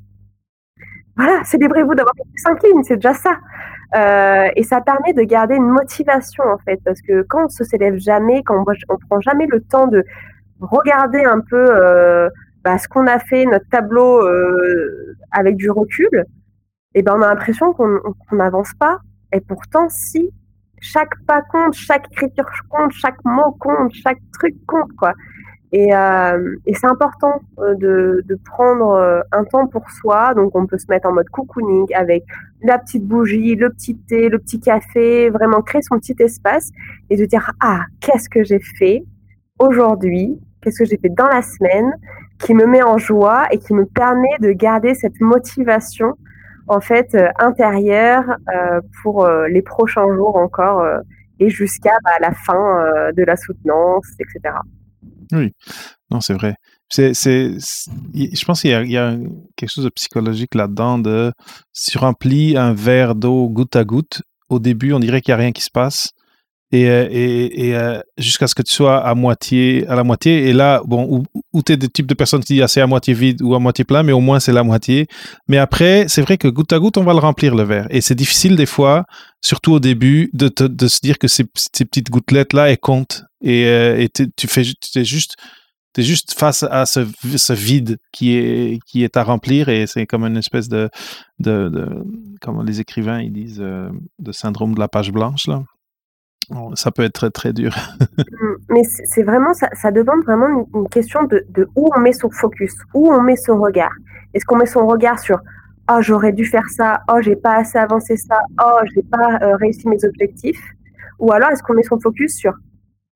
[1.17, 3.37] voilà, célébrez-vous d'avoir fait cinq lignes, c'est déjà ça.
[3.95, 7.65] Euh, et ça permet de garder une motivation en fait, parce que quand on se
[7.65, 10.05] s'élève jamais, quand on, on prend jamais le temps de
[10.61, 12.31] regarder un peu euh,
[12.65, 16.25] bah, ce qu'on a fait, notre tableau euh, avec du recul,
[16.95, 18.99] et eh ben on a l'impression qu'on n'avance pas.
[19.33, 20.30] Et pourtant, si
[20.80, 25.14] chaque pas compte, chaque écriture compte, chaque mot compte, chaque truc compte quoi.
[25.72, 30.35] Et, euh, c'est important euh, de, de, prendre euh, un temps pour soi.
[30.35, 32.24] Donc, on peut se mettre en mode cocooning avec
[32.62, 36.70] la petite bougie, le petit thé, le petit café, vraiment créer son petit espace
[37.09, 39.05] et de dire Ah, qu'est-ce que j'ai fait
[39.59, 40.39] aujourd'hui?
[40.61, 41.91] Qu'est-ce que j'ai fait dans la semaine
[42.39, 46.16] qui me met en joie et qui me permet de garder cette motivation
[46.69, 48.25] en fait intérieure
[49.03, 50.85] pour les prochains jours encore
[51.41, 54.55] et jusqu'à bah, la fin de la soutenance, etc.
[55.33, 55.53] Oui,
[56.11, 56.55] non, c'est vrai.
[56.95, 59.17] Je pense qu'il y a, il y a
[59.57, 61.33] quelque chose de psychologique là-dedans de
[61.73, 65.41] si tu remplis un verre d'eau goutte à goutte, au début, on dirait qu'il n'y
[65.41, 66.11] a rien qui se passe.
[66.73, 70.49] Et, euh, et, et euh, jusqu'à ce que tu sois à moitié, à la moitié.
[70.49, 72.87] Et là, bon, où tu es des types de personnes qui disent ah, c'est à
[72.87, 75.07] moitié vide ou à moitié plein, mais au moins c'est la moitié.
[75.49, 77.87] Mais après, c'est vrai que goutte à goutte, on va le remplir le verre.
[77.91, 79.05] Et c'est difficile des fois,
[79.43, 84.01] surtout au début, de, de se dire que ces, petites gouttelettes-là, elles comptent et, euh,
[84.01, 85.37] et tu fais es juste
[85.99, 90.25] es juste face à ce, vide qui est qui est à remplir et c'est comme
[90.25, 90.89] une espèce de,
[91.39, 91.87] de, de
[92.41, 95.62] comme les écrivains ils disent de syndrome de la page blanche là
[96.74, 97.74] ça peut être très très dur
[98.18, 102.30] mmh, mais c'est vraiment ça, demande vraiment une, question de, de, où on met son
[102.30, 103.93] focus où on met son regard
[104.34, 105.38] est-ce qu'on met son regard sur
[105.90, 109.57] oh j'aurais dû faire ça oh j'ai pas assez avancé ça oh j'ai pas euh,
[109.57, 110.62] réussi mes objectifs?
[111.22, 112.53] Ou alors est-ce qu'on met son focus sur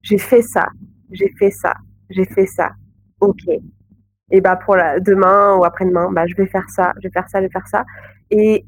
[0.02, 0.68] j'ai fait ça,
[1.10, 1.74] j'ai fait ça,
[2.08, 2.70] j'ai fait ça.
[3.20, 3.42] Ok.
[4.30, 7.28] Et bah pour la, demain ou après-demain, bah je vais faire ça, je vais faire
[7.28, 7.84] ça, je vais faire ça.
[8.30, 8.64] Et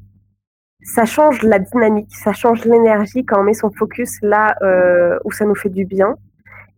[0.81, 5.31] ça change la dynamique, ça change l'énergie quand on met son focus là euh, où
[5.31, 6.15] ça nous fait du bien.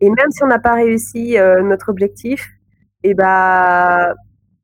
[0.00, 2.48] Et même si on n'a pas réussi euh, notre objectif,
[3.04, 4.14] et bah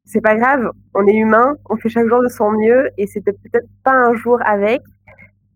[0.05, 3.33] c'est pas grave, on est humain, on fait chaque jour de son mieux et c'était
[3.33, 4.81] peut-être pas un jour avec,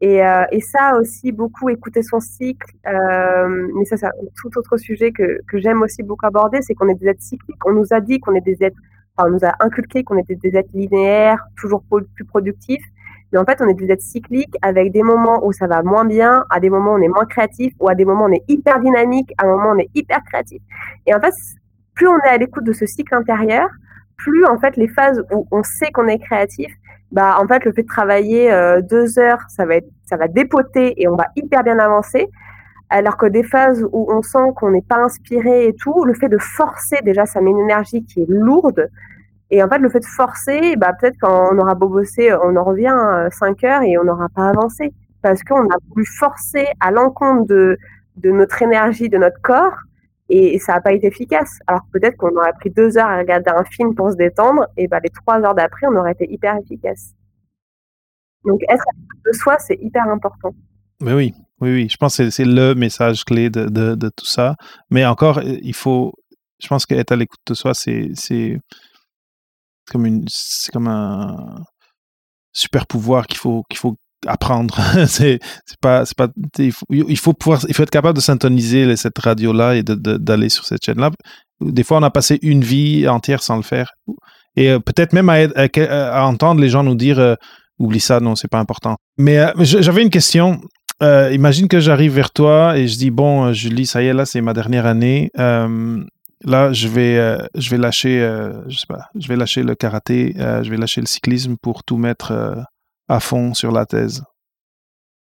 [0.02, 2.72] et, euh, ça aussi, beaucoup écouter son cycle.
[2.84, 6.88] Mais ça, c'est un tout autre sujet que, que j'aime aussi beaucoup aborder, c'est qu'on
[6.88, 7.64] est des êtres cycliques.
[7.64, 8.76] On nous a dit qu'on est des êtres,
[9.16, 12.84] enfin, on nous a inculqué qu'on était des êtres linéaires, toujours plus productifs.
[13.32, 16.04] Mais en fait, on est des êtres cycliques avec des moments où ça va moins
[16.04, 18.32] bien, à des moments où on est moins créatif, ou à des moments où on
[18.32, 20.60] est hyper dynamique, à un moment où on est hyper créatif.
[21.06, 21.34] Et en fait,
[21.94, 23.68] plus on est à l'écoute de ce cycle intérieur,
[24.16, 26.72] plus en fait les phases où on sait qu'on est créatif,
[27.10, 30.28] bah en fait le fait de travailler euh, deux heures, ça va être, ça va
[30.28, 32.28] dépoter et on va hyper bien avancer.
[32.88, 36.28] Alors que des phases où on sent qu'on n'est pas inspiré et tout, le fait
[36.28, 38.90] de forcer déjà, ça met une énergie qui est lourde.
[39.54, 42.56] Et en fait, le fait de forcer, bah, peut-être quand on aura beau bosser, on
[42.56, 44.94] en revient à 5 heures et on n'aura pas avancé.
[45.20, 47.76] Parce qu'on a voulu forcer à l'encontre de,
[48.16, 49.76] de notre énergie, de notre corps,
[50.30, 51.58] et ça n'a pas été efficace.
[51.66, 54.88] Alors peut-être qu'on aurait pris deux heures à regarder un film pour se détendre, et
[54.88, 57.12] bah, les trois heures d'après, on aurait été hyper efficace.
[58.46, 60.54] Donc être à de soi, c'est hyper important.
[61.02, 61.88] Mais oui, oui, oui.
[61.90, 64.56] Je pense que c'est le message clé de, de, de, tout ça.
[64.88, 66.14] Mais encore, il faut.
[66.58, 68.12] Je pense qu'être à l'écoute de soi, c'est
[69.90, 71.36] comme une, c'est comme un
[72.52, 74.78] super pouvoir qu'il faut qu'il faut apprendre.
[75.06, 75.40] c'est
[75.80, 76.28] pas, c'est pas,
[76.58, 80.48] il faut, il faut, pouvoir, il faut être capable de syntoniser cette radio-là et d'aller
[80.48, 81.10] sur cette chaîne-là.
[81.60, 83.92] Des fois, on a passé une vie entière sans le faire.
[84.56, 87.34] Et euh, peut-être même à, à, entendre les gens nous dire euh,
[87.78, 88.96] oublie ça, non, c'est pas important.
[89.18, 90.60] Mais euh, j'avais une question.
[91.00, 94.40] imagine que j'arrive vers toi et je dis bon, Julie, ça y est, là, c'est
[94.40, 95.30] ma dernière année.
[96.44, 98.20] Là, je vais, je vais lâcher,
[98.66, 101.96] je sais pas, je vais lâcher le karaté, je vais lâcher le cyclisme pour tout
[101.96, 102.66] mettre
[103.08, 104.22] à fond sur la thèse,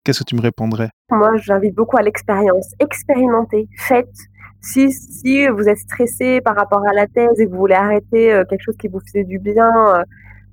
[0.04, 0.90] qu'est-ce que tu me répondrais?
[1.10, 2.72] Moi, j'invite beaucoup à l'expérience.
[2.78, 4.16] Expérimentez, faites.
[4.60, 8.32] Si, si vous êtes stressé par rapport à la thèse et que vous voulez arrêter
[8.32, 10.02] euh, quelque chose qui vous faisait du bien, euh,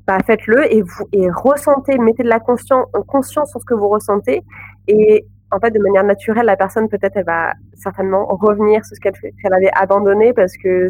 [0.05, 0.84] bah, faites-le et,
[1.14, 4.41] et ressentez, mettez de la conscience, conscience sur ce que vous ressentez.
[4.88, 9.02] Et en fait, de manière naturelle, la personne, peut-être, elle va certainement revenir sur ce
[9.02, 10.88] qu'elle avait abandonné parce que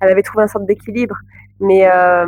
[0.00, 1.16] elle avait trouvé une sorte d'équilibre.
[1.60, 2.26] Mais, euh,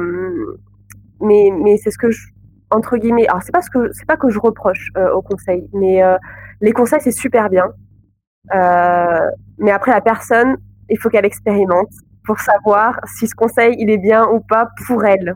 [1.20, 2.28] mais, mais c'est ce que je,
[2.70, 5.68] entre guillemets, alors c'est pas ce que c'est pas que je reproche euh, aux conseils,
[5.72, 6.16] mais euh,
[6.60, 7.66] les conseils c'est super bien.
[8.54, 10.56] Euh, mais après la personne,
[10.88, 11.90] il faut qu'elle expérimente
[12.24, 15.34] pour savoir si ce conseil il est bien ou pas pour elle.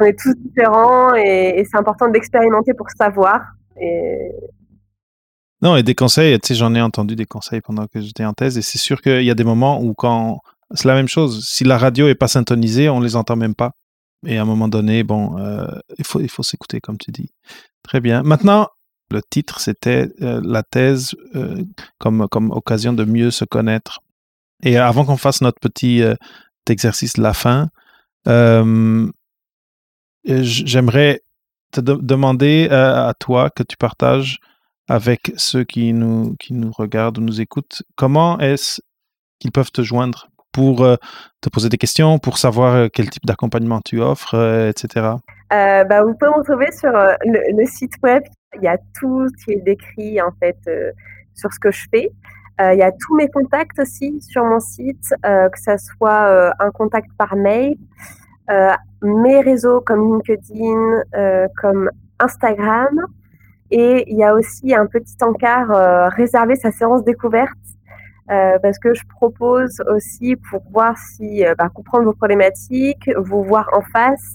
[0.00, 3.40] On est tous différents et, c'est important d'expérimenter pour savoir.
[3.80, 4.30] Et...
[5.62, 8.32] Non, et des conseils, tu sais, j'en ai entendu des conseils pendant que j'étais en
[8.32, 10.40] thèse et c'est sûr qu'il y a des moments où quand
[10.74, 13.72] c'est la même chose, si la radio est pas syntonisée, on les entend même pas.
[14.26, 15.66] Et à un moment donné, bon, euh,
[15.98, 17.30] il faut, il faut s'écouter, comme tu dis.
[17.82, 18.22] Très bien.
[18.22, 18.68] Maintenant,
[19.10, 21.62] le titre, c'était euh, la thèse euh,
[21.98, 24.00] comme, comme occasion de mieux se connaître.
[24.62, 26.02] Et avant qu'on fasse notre petit
[26.68, 27.68] exercice de la fin,
[30.24, 31.22] j'aimerais
[31.72, 34.38] te demander à toi que tu partages
[34.88, 38.80] avec ceux qui nous, qui nous regardent ou nous écoutent, comment est-ce
[39.38, 40.96] qu'ils peuvent te joindre pour euh,
[41.40, 45.16] te poser des questions, pour savoir euh, quel type d'accompagnement tu offres, euh, etc.
[45.50, 48.22] bah, vous pouvez me retrouver sur le, site web.
[48.56, 50.58] Il y a tout qui est décrit en fait
[51.34, 52.10] sur ce que je fais.
[52.60, 57.08] il y a tous mes contacts aussi sur mon site, que ce soit un contact
[57.18, 57.76] par mail,
[59.02, 63.06] mes réseaux comme LinkedIn, comme Instagram.
[63.74, 67.56] Et il y a aussi un petit encart réservé sa séance découverte
[68.30, 73.42] euh, parce que je propose aussi pour voir si, euh, bah, comprendre vos problématiques, vous
[73.42, 74.34] voir en face,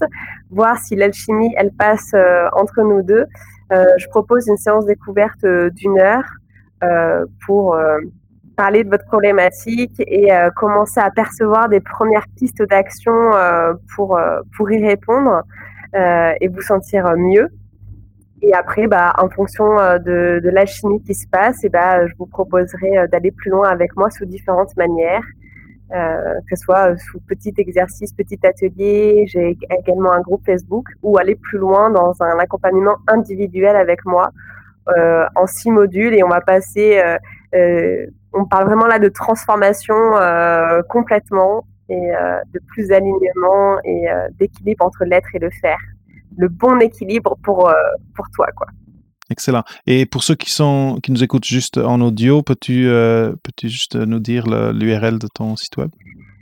[0.50, 3.24] voir si l'alchimie, elle passe euh, entre nous deux.
[3.70, 6.24] je propose une séance découverte d'une heure
[7.44, 7.76] pour
[8.56, 13.12] parler de votre problématique et commencer à percevoir des premières pistes d'action
[13.94, 14.18] pour,
[14.56, 15.42] pour y répondre
[15.94, 17.48] et vous sentir mieux.
[18.42, 22.12] Et après, bah, en fonction euh, de, de l'alchimie qui se passe, et bah, je
[22.18, 25.24] vous proposerai euh, d'aller plus loin avec moi sous différentes manières,
[25.92, 29.24] euh, que ce soit sous petit exercice, petit atelier.
[29.26, 34.30] J'ai également un groupe Facebook ou aller plus loin dans un accompagnement individuel avec moi
[34.96, 36.98] euh, en six modules et on va passer.
[36.98, 37.18] Euh,
[37.54, 39.94] euh, on parle vraiment là de transformation
[40.88, 42.12] complètement et
[42.52, 44.06] de plus alignement et
[44.38, 45.78] d'équilibre entre l'être et le faire
[46.38, 47.74] le bon équilibre pour, euh,
[48.14, 48.46] pour toi.
[48.56, 48.68] Quoi.
[49.30, 49.64] Excellent.
[49.86, 53.96] Et pour ceux qui, sont, qui nous écoutent juste en audio, peux-tu euh, peux juste
[53.96, 55.90] nous dire l'URL de ton site web?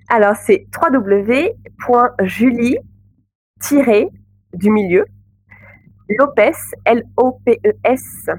[0.08, 1.56] Alors, c'est www.julie-
[4.52, 5.04] du milieu,
[6.10, 6.52] Lopez,
[6.84, 8.36] L-O-P-E-S.fr.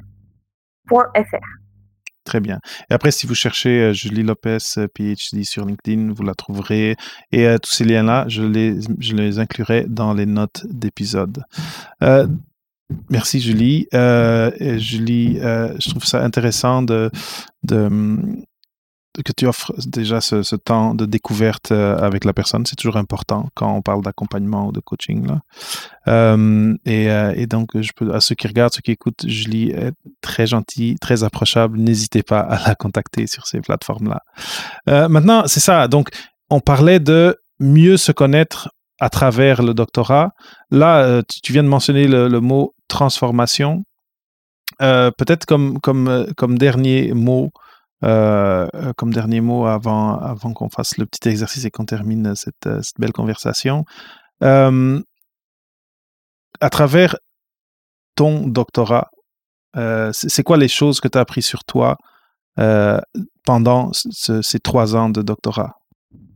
[2.27, 2.59] Très bien.
[2.89, 4.57] Et après, si vous cherchez Julie Lopez,
[4.93, 6.97] PhD sur LinkedIn, vous la trouverez.
[7.31, 11.45] Et tous ces liens-là, je les, je les inclurai dans les notes d'épisode.
[13.09, 13.87] merci, Julie.
[13.93, 17.09] Julie, je trouve ça intéressant de,
[17.63, 18.19] de,
[19.23, 22.65] que tu offres déjà ce, temps de découverte euh, avec la personne.
[22.65, 25.27] C'est toujours important quand on parle d'accompagnement ou de coaching.
[25.27, 25.39] Là.
[26.07, 29.93] Euh, euh, et, donc, je peux, à ceux qui regardent, ceux qui écoutent, Julie est
[30.21, 31.79] très gentille, très approchable.
[31.79, 35.07] N'hésitez pas à la contacter sur ces plateformes-là.
[35.07, 35.87] maintenant, c'est ça.
[35.87, 36.09] Donc,
[36.49, 40.31] on parlait de mieux se connaître à travers le doctorat.
[40.71, 43.83] Là, tu, viens de mentionner le, mot transformation.
[44.79, 47.51] Peut-être comme, comme, comme dernier mot,
[48.01, 52.99] comme dernier mot avant, avant qu'on fasse le petit exercice et qu'on termine cette, cette,
[52.99, 53.85] belle conversation.
[54.41, 54.71] à
[56.71, 57.17] travers
[58.15, 59.09] ton doctorat,
[60.11, 61.97] c'est quoi les choses que tu as appris sur toi
[63.45, 65.77] pendant ces trois ans de doctorat?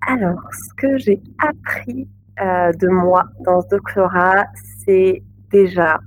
[0.07, 2.07] Alors, ce que j'ai appris
[2.39, 4.45] euh, de moi dans ce doctorat,
[4.83, 5.99] c'est déjà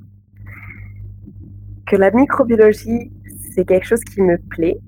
[1.87, 3.13] que la microbiologie,
[3.55, 4.79] c'est quelque chose qui me plaît,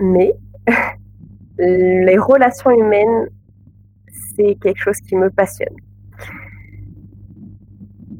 [0.00, 0.32] mais
[1.58, 3.28] les relations humaines,
[4.36, 5.76] c'est quelque chose qui me passionne.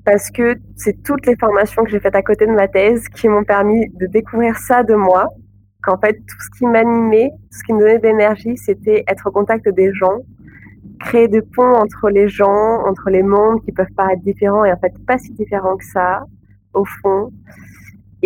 [0.04, 3.28] Parce que c'est toutes les formations que j'ai faites à côté de ma thèse qui
[3.28, 5.28] m'ont permis de découvrir ça de moi,
[5.82, 9.28] qu'en fait, tout ce qui m'animait, tout ce qui me donnait de l'énergie, c'était être
[9.28, 10.20] au contact des gens,
[11.00, 14.78] créer des ponts entre les gens, entre les mondes qui peuvent paraître différents et en
[14.78, 16.24] fait pas si différents que ça,
[16.72, 17.30] au fond.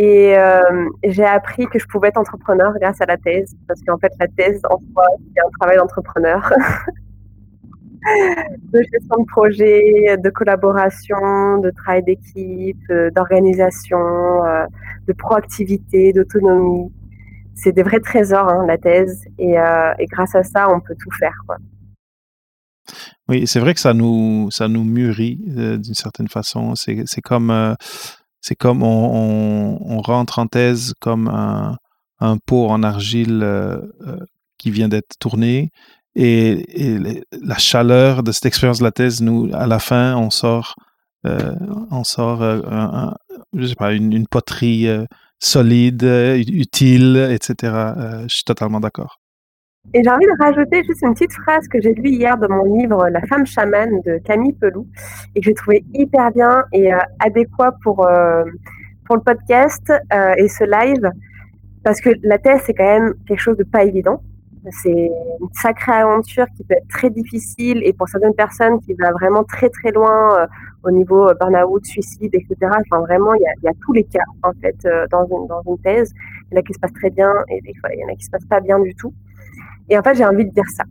[0.01, 3.99] Et euh, j'ai appris que je pouvais être entrepreneur grâce à la thèse, parce qu'en
[3.99, 6.53] fait, la thèse, en soi, c'est un travail d'entrepreneur.
[8.73, 14.67] de gestion de projet, de collaboration, de travail d'équipe, euh, d'organisation, euh,
[15.09, 16.93] de proactivité, d'autonomie.
[17.57, 19.25] C'est des vrais trésors, hein, la thèse.
[19.37, 19.57] Et,
[20.13, 21.35] grâce à ça, on peut tout faire.
[23.29, 26.77] Oui, c'est vrai que ça nous, ça nous mûrit d'une certaine façon.
[26.77, 27.75] C'est, comme,
[28.41, 33.81] c'est comme on, rentre en thèse comme un, pot en argile euh,
[34.59, 35.71] qui vient d'être tourné.
[36.15, 40.75] Et, la chaleur de cette expérience de la thèse, nous, à la fin, on sort,
[41.25, 42.43] on sort
[43.55, 44.89] je sais pas, une poterie
[45.39, 47.73] solide, utile, etc.
[48.27, 49.21] je suis totalement d'accord.
[49.95, 52.77] Et j'ai envie de rajouter juste une petite phrase que j'ai lue hier dans mon
[52.77, 54.87] livre La femme chamane de Camille Pelou
[55.35, 58.45] et que j'ai trouvé hyper bien et euh, adéquat pour, euh,
[59.07, 61.11] pour le podcast euh, et ce live
[61.85, 64.21] parce que la thèse, c'est quand même quelque chose de pas évident.
[64.83, 69.13] C'est une sacrée aventure qui peut être très difficile et pour certaines personnes qui va
[69.13, 70.47] vraiment très très loin
[70.83, 72.57] au niveau burn-out, suicide, etc.
[72.63, 74.77] Enfin, vraiment, il y a, tous les cas en fait
[75.11, 76.13] dans, une, dans une thèse.
[76.51, 78.25] Il y en a qui se passent très bien et il y en a qui
[78.27, 79.15] se passent pas bien du tout.
[79.89, 80.85] Et en fait, j'ai envie de dire ça.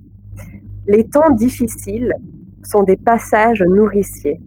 [0.87, 2.13] Les temps difficiles
[2.63, 4.39] sont des passages nourriciers.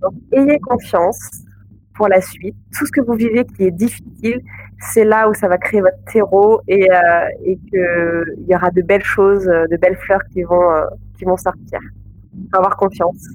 [0.00, 1.44] Donc, ayez confiance
[1.94, 2.56] pour la suite.
[2.76, 4.40] Tout ce que vous vivez qui est difficile,
[4.92, 8.82] c'est là où ça va créer votre terreau et, euh, et qu'il y aura de
[8.82, 10.84] belles choses, de belles fleurs qui vont, euh,
[11.16, 11.80] qui vont sortir.
[12.52, 13.28] avoir confiance.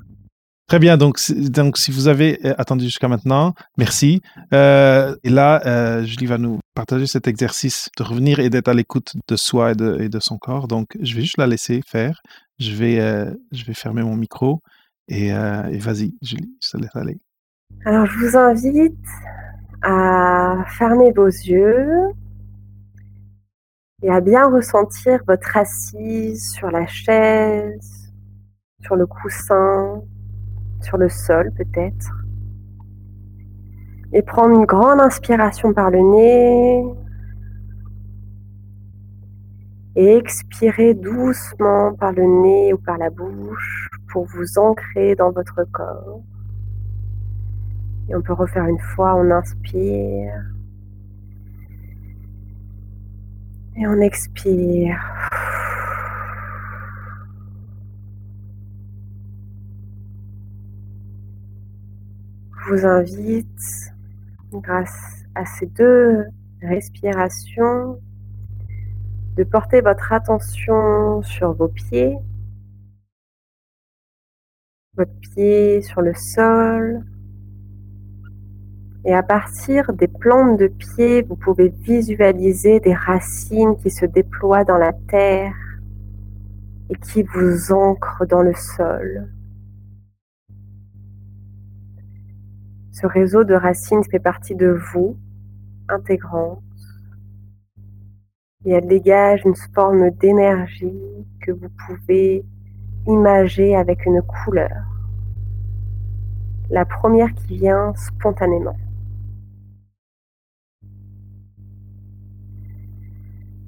[0.69, 0.97] Très bien.
[0.97, 4.21] Donc, donc, si vous avez euh, attendu jusqu'à maintenant, merci.
[4.53, 8.75] Euh, et là, euh, Julie va nous partager cet exercice de revenir et d'être à
[8.75, 10.67] l'écoute de soi et de, de, son corps.
[10.67, 12.21] Donc, je vais juste la laisser faire.
[12.59, 12.97] Je vais,
[13.51, 14.61] je vais fermer mon micro
[15.07, 17.17] et, et vas-y, Julie, je te laisse aller.
[17.85, 18.93] Alors, je vous invite
[19.81, 22.11] à fermer vos yeux
[24.03, 28.11] et à bien ressentir votre assise sur la chaise,
[28.83, 30.03] sur le coussin,
[30.81, 32.11] sur le sol peut-être.
[34.13, 36.83] Et prendre une grande inspiration par le nez.
[39.95, 45.63] Et expirer doucement par le nez ou par la bouche pour vous ancrer dans votre
[45.71, 46.21] corps.
[48.07, 50.33] Et on peut refaire une fois, on inspire.
[53.75, 54.99] Et on expire.
[62.69, 63.93] Vous invite,
[64.51, 66.25] grâce à ces deux
[66.61, 67.99] respirations,
[69.35, 72.15] de porter votre attention sur vos pieds,
[74.95, 77.03] votre pied sur le sol.
[79.05, 84.65] Et à partir des plantes de pied, vous pouvez visualiser des racines qui se déploient
[84.65, 85.55] dans la terre
[86.91, 89.27] et qui vous ancrent dans le sol.
[92.99, 95.15] Ce réseau de racines fait partie de vous,
[95.87, 96.61] intégrante,
[98.65, 102.43] et elle dégage une forme d'énergie que vous pouvez
[103.07, 104.83] imager avec une couleur.
[106.69, 108.75] La première qui vient spontanément.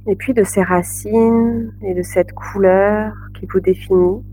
[0.08, 4.26] Et puis de ces racines et de cette couleur qui vous définit,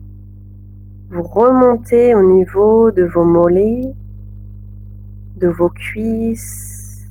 [1.10, 3.94] vous remontez au niveau de vos mollets,
[5.38, 7.06] de vos cuisses,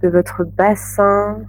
[0.00, 1.42] de votre bassin,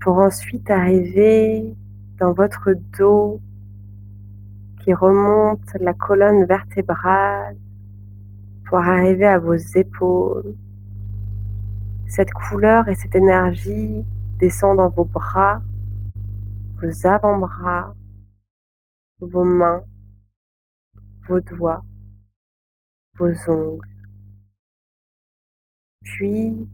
[0.00, 1.76] pour ensuite arriver
[2.18, 3.40] dans votre dos
[4.82, 7.56] qui remonte la colonne vertébrale
[8.66, 10.54] pour arriver à vos épaules.
[12.06, 14.04] Cette couleur et cette énergie
[14.38, 15.60] descend dans vos bras,
[16.80, 17.94] vos avant-bras,
[19.20, 19.82] vos mains,
[21.28, 21.84] vos doigts,
[23.48, 23.88] ongles.
[26.02, 26.68] Puis,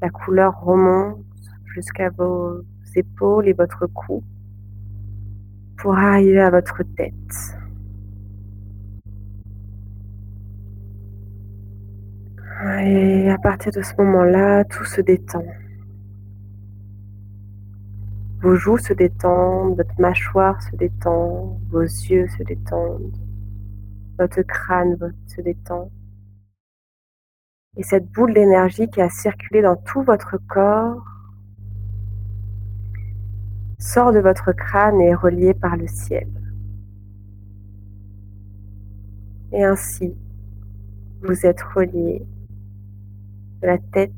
[0.00, 1.24] la couleur remonte
[1.74, 2.62] jusqu'à vos
[2.94, 4.22] épaules et votre cou
[5.78, 7.14] pour arriver à votre tête.
[12.84, 15.44] Et à partir de ce moment-là, tout se détend.
[18.40, 23.16] Vos joues se détendent, votre mâchoire se détend, vos yeux se détendent,
[24.18, 24.96] votre crâne
[25.26, 25.90] se détend.
[27.76, 31.02] Et cette boule d'énergie qui a circulé dans tout votre corps
[33.78, 36.28] sort de votre crâne et est reliée par le ciel.
[39.52, 40.14] Et ainsi,
[41.22, 42.24] vous êtes relié
[43.60, 44.12] de la tête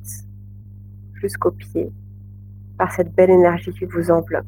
[1.14, 1.92] jusqu'aux pieds
[2.78, 4.46] par cette belle énergie qui vous enveloppe.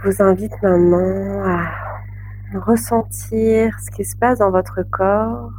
[0.00, 5.50] Je vous invite maintenant à ressentir ce qui se passe dans votre corps.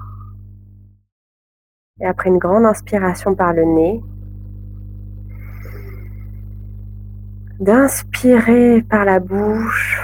[2.00, 4.02] Et après une grande inspiration par le nez,
[7.60, 10.00] d'inspirer par la bouche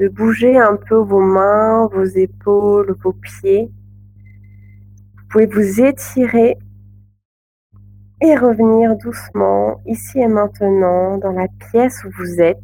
[0.00, 3.70] de bouger un peu vos mains, vos épaules, vos pieds.
[5.16, 6.56] Vous pouvez vous étirer
[8.22, 12.56] et revenir doucement ici et maintenant dans la pièce où vous êtes.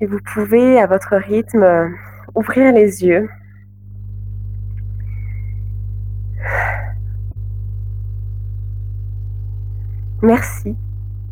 [0.00, 1.94] Et vous pouvez à votre rythme
[2.34, 3.28] ouvrir les yeux.
[10.22, 10.74] Merci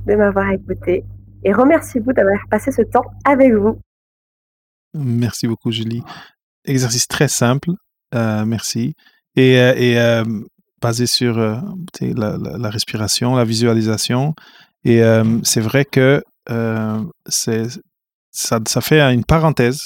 [0.07, 1.05] de m'avoir écouté
[1.43, 3.79] et remerciez-vous d'avoir passé ce temps avec vous.
[4.95, 6.03] Merci beaucoup, Julie.
[6.65, 7.71] Exercice très simple.
[8.15, 8.95] Euh, merci.
[9.37, 9.75] Et, euh,
[10.23, 10.25] euh,
[10.85, 14.35] basé sur la, respiration, la visualisation.
[14.85, 15.01] Et
[15.43, 16.22] c'est vrai que
[17.26, 17.66] c'est,
[18.30, 19.80] ça, ça, fait une parenthèse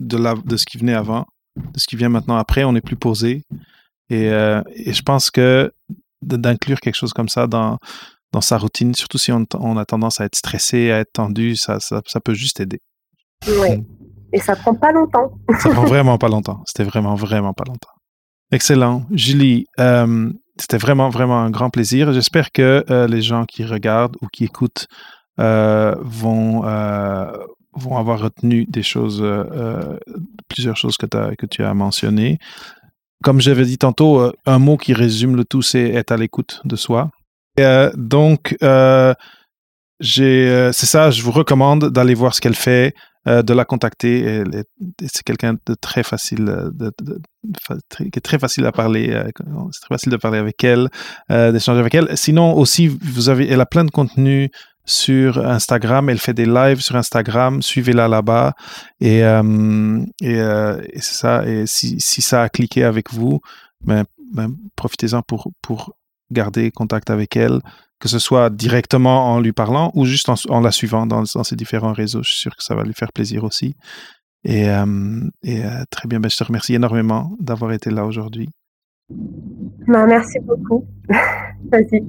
[0.00, 1.26] de, la, de ce qui venait avant,
[1.56, 2.64] de ce qui vient maintenant après.
[2.64, 3.42] On est plus posé.
[4.10, 5.72] Et, et je pense que
[6.20, 7.78] d'inclure quelque chose comme ça dans,
[8.32, 11.78] dans sa routine, surtout si on, a tendance à être stressé, à être tendu, ça,
[11.80, 12.80] ça, peut juste aider.
[13.46, 13.84] Oui.
[14.32, 15.32] Et ça prend pas longtemps.
[15.58, 16.62] ça prend vraiment pas longtemps.
[16.66, 17.92] C'était vraiment, vraiment pas longtemps.
[18.50, 19.04] Excellent.
[19.10, 22.12] Julie, euh, c'était vraiment, vraiment un grand plaisir.
[22.12, 24.88] J'espère que euh, les gens qui regardent ou qui écoutent
[25.38, 29.24] euh, vont, avoir retenu des choses,
[30.48, 32.38] plusieurs choses que, que tu as mentionnées.
[33.22, 36.76] Comme j'avais dit tantôt, un mot qui résume le tout, c'est être à l'écoute de
[36.76, 37.10] soi.
[37.94, 38.56] Donc,
[40.00, 42.94] euh, euh, c'est ça, je vous recommande d'aller voir ce qu'elle fait,
[43.26, 44.42] de la contacter.
[45.00, 46.90] C'est quelqu'un de très facile, de,
[47.98, 49.22] qui est très facile à parler.
[49.70, 50.88] c'est très facile de parler avec elle,
[51.28, 52.16] d'échanger avec elle.
[52.16, 54.50] Sinon, aussi, vous avez, elle a plein de contenu
[54.86, 56.08] sur Instagram.
[56.08, 57.60] Elle fait des lives sur Instagram.
[57.60, 58.54] Suivez-la là-bas.
[59.00, 61.46] Et, et, c'est ça.
[61.46, 63.40] Et si, si, ça a cliqué avec vous,
[63.82, 65.97] ben, ben profitez-en pour, pour
[66.30, 67.60] garder contact avec elle,
[68.00, 71.92] que ce soit directement en lui parlant ou juste en, la suivant dans, ses différents
[71.92, 72.22] réseaux.
[72.22, 73.76] Je suis sûr que ça va lui faire plaisir aussi.
[74.44, 78.48] Et, euh, et euh, très bien, ben, je te remercie énormément d'avoir été là aujourd'hui.
[79.10, 80.86] Ben, merci beaucoup.
[81.72, 82.04] Vas-y.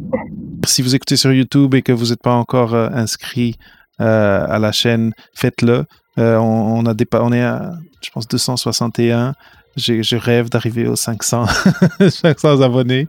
[0.65, 3.55] Si vous écoutez sur YouTube et que vous n'êtes pas encore euh, inscrit
[4.01, 5.83] à la chaîne, faites-le.
[6.15, 9.33] on, a on est à, je pense, 261
[9.77, 11.45] je rêve d'arriver aux 500,
[12.09, 13.07] 500 abonnés.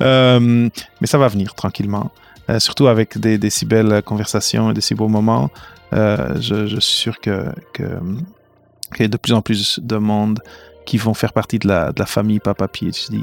[0.00, 0.68] Euh,
[1.00, 2.10] mais ça va venir tranquillement.
[2.50, 5.50] Euh, surtout avec des, si belles conversations et des si beaux moments.
[5.92, 7.52] Euh, je, suis sûr qu'il
[8.98, 10.40] y a de plus en plus de monde
[10.86, 13.20] qui vont faire partie de la, de la famille Papa PhD.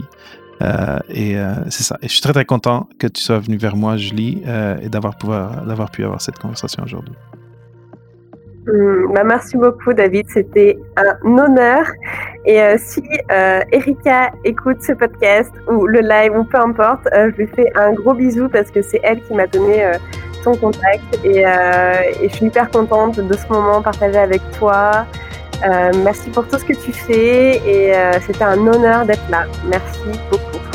[1.09, 1.35] et
[1.69, 1.97] c'est ça.
[2.01, 4.41] Et je suis très très content que tu sois venu vers moi, Julie,
[4.81, 7.15] et d'avoir pu avoir cette conversation aujourd'hui.
[8.69, 10.27] Hmm, bah, merci beaucoup, David.
[10.29, 11.85] C'était un honneur.
[12.45, 13.01] Et euh, si
[13.31, 17.71] euh, Erika écoute ce podcast ou le live ou peu importe, euh, je lui fais
[17.75, 19.91] un gros bisou parce que c'est elle qui m'a donné
[20.43, 21.03] ton contact.
[21.23, 21.43] Et,
[22.23, 25.05] je suis hyper contente de ce moment partagé avec toi.
[26.03, 27.93] merci pour tout ce que tu fais et
[28.25, 29.45] c'était un honneur d'être là.
[29.67, 29.99] Merci
[30.31, 30.68] beaucoup.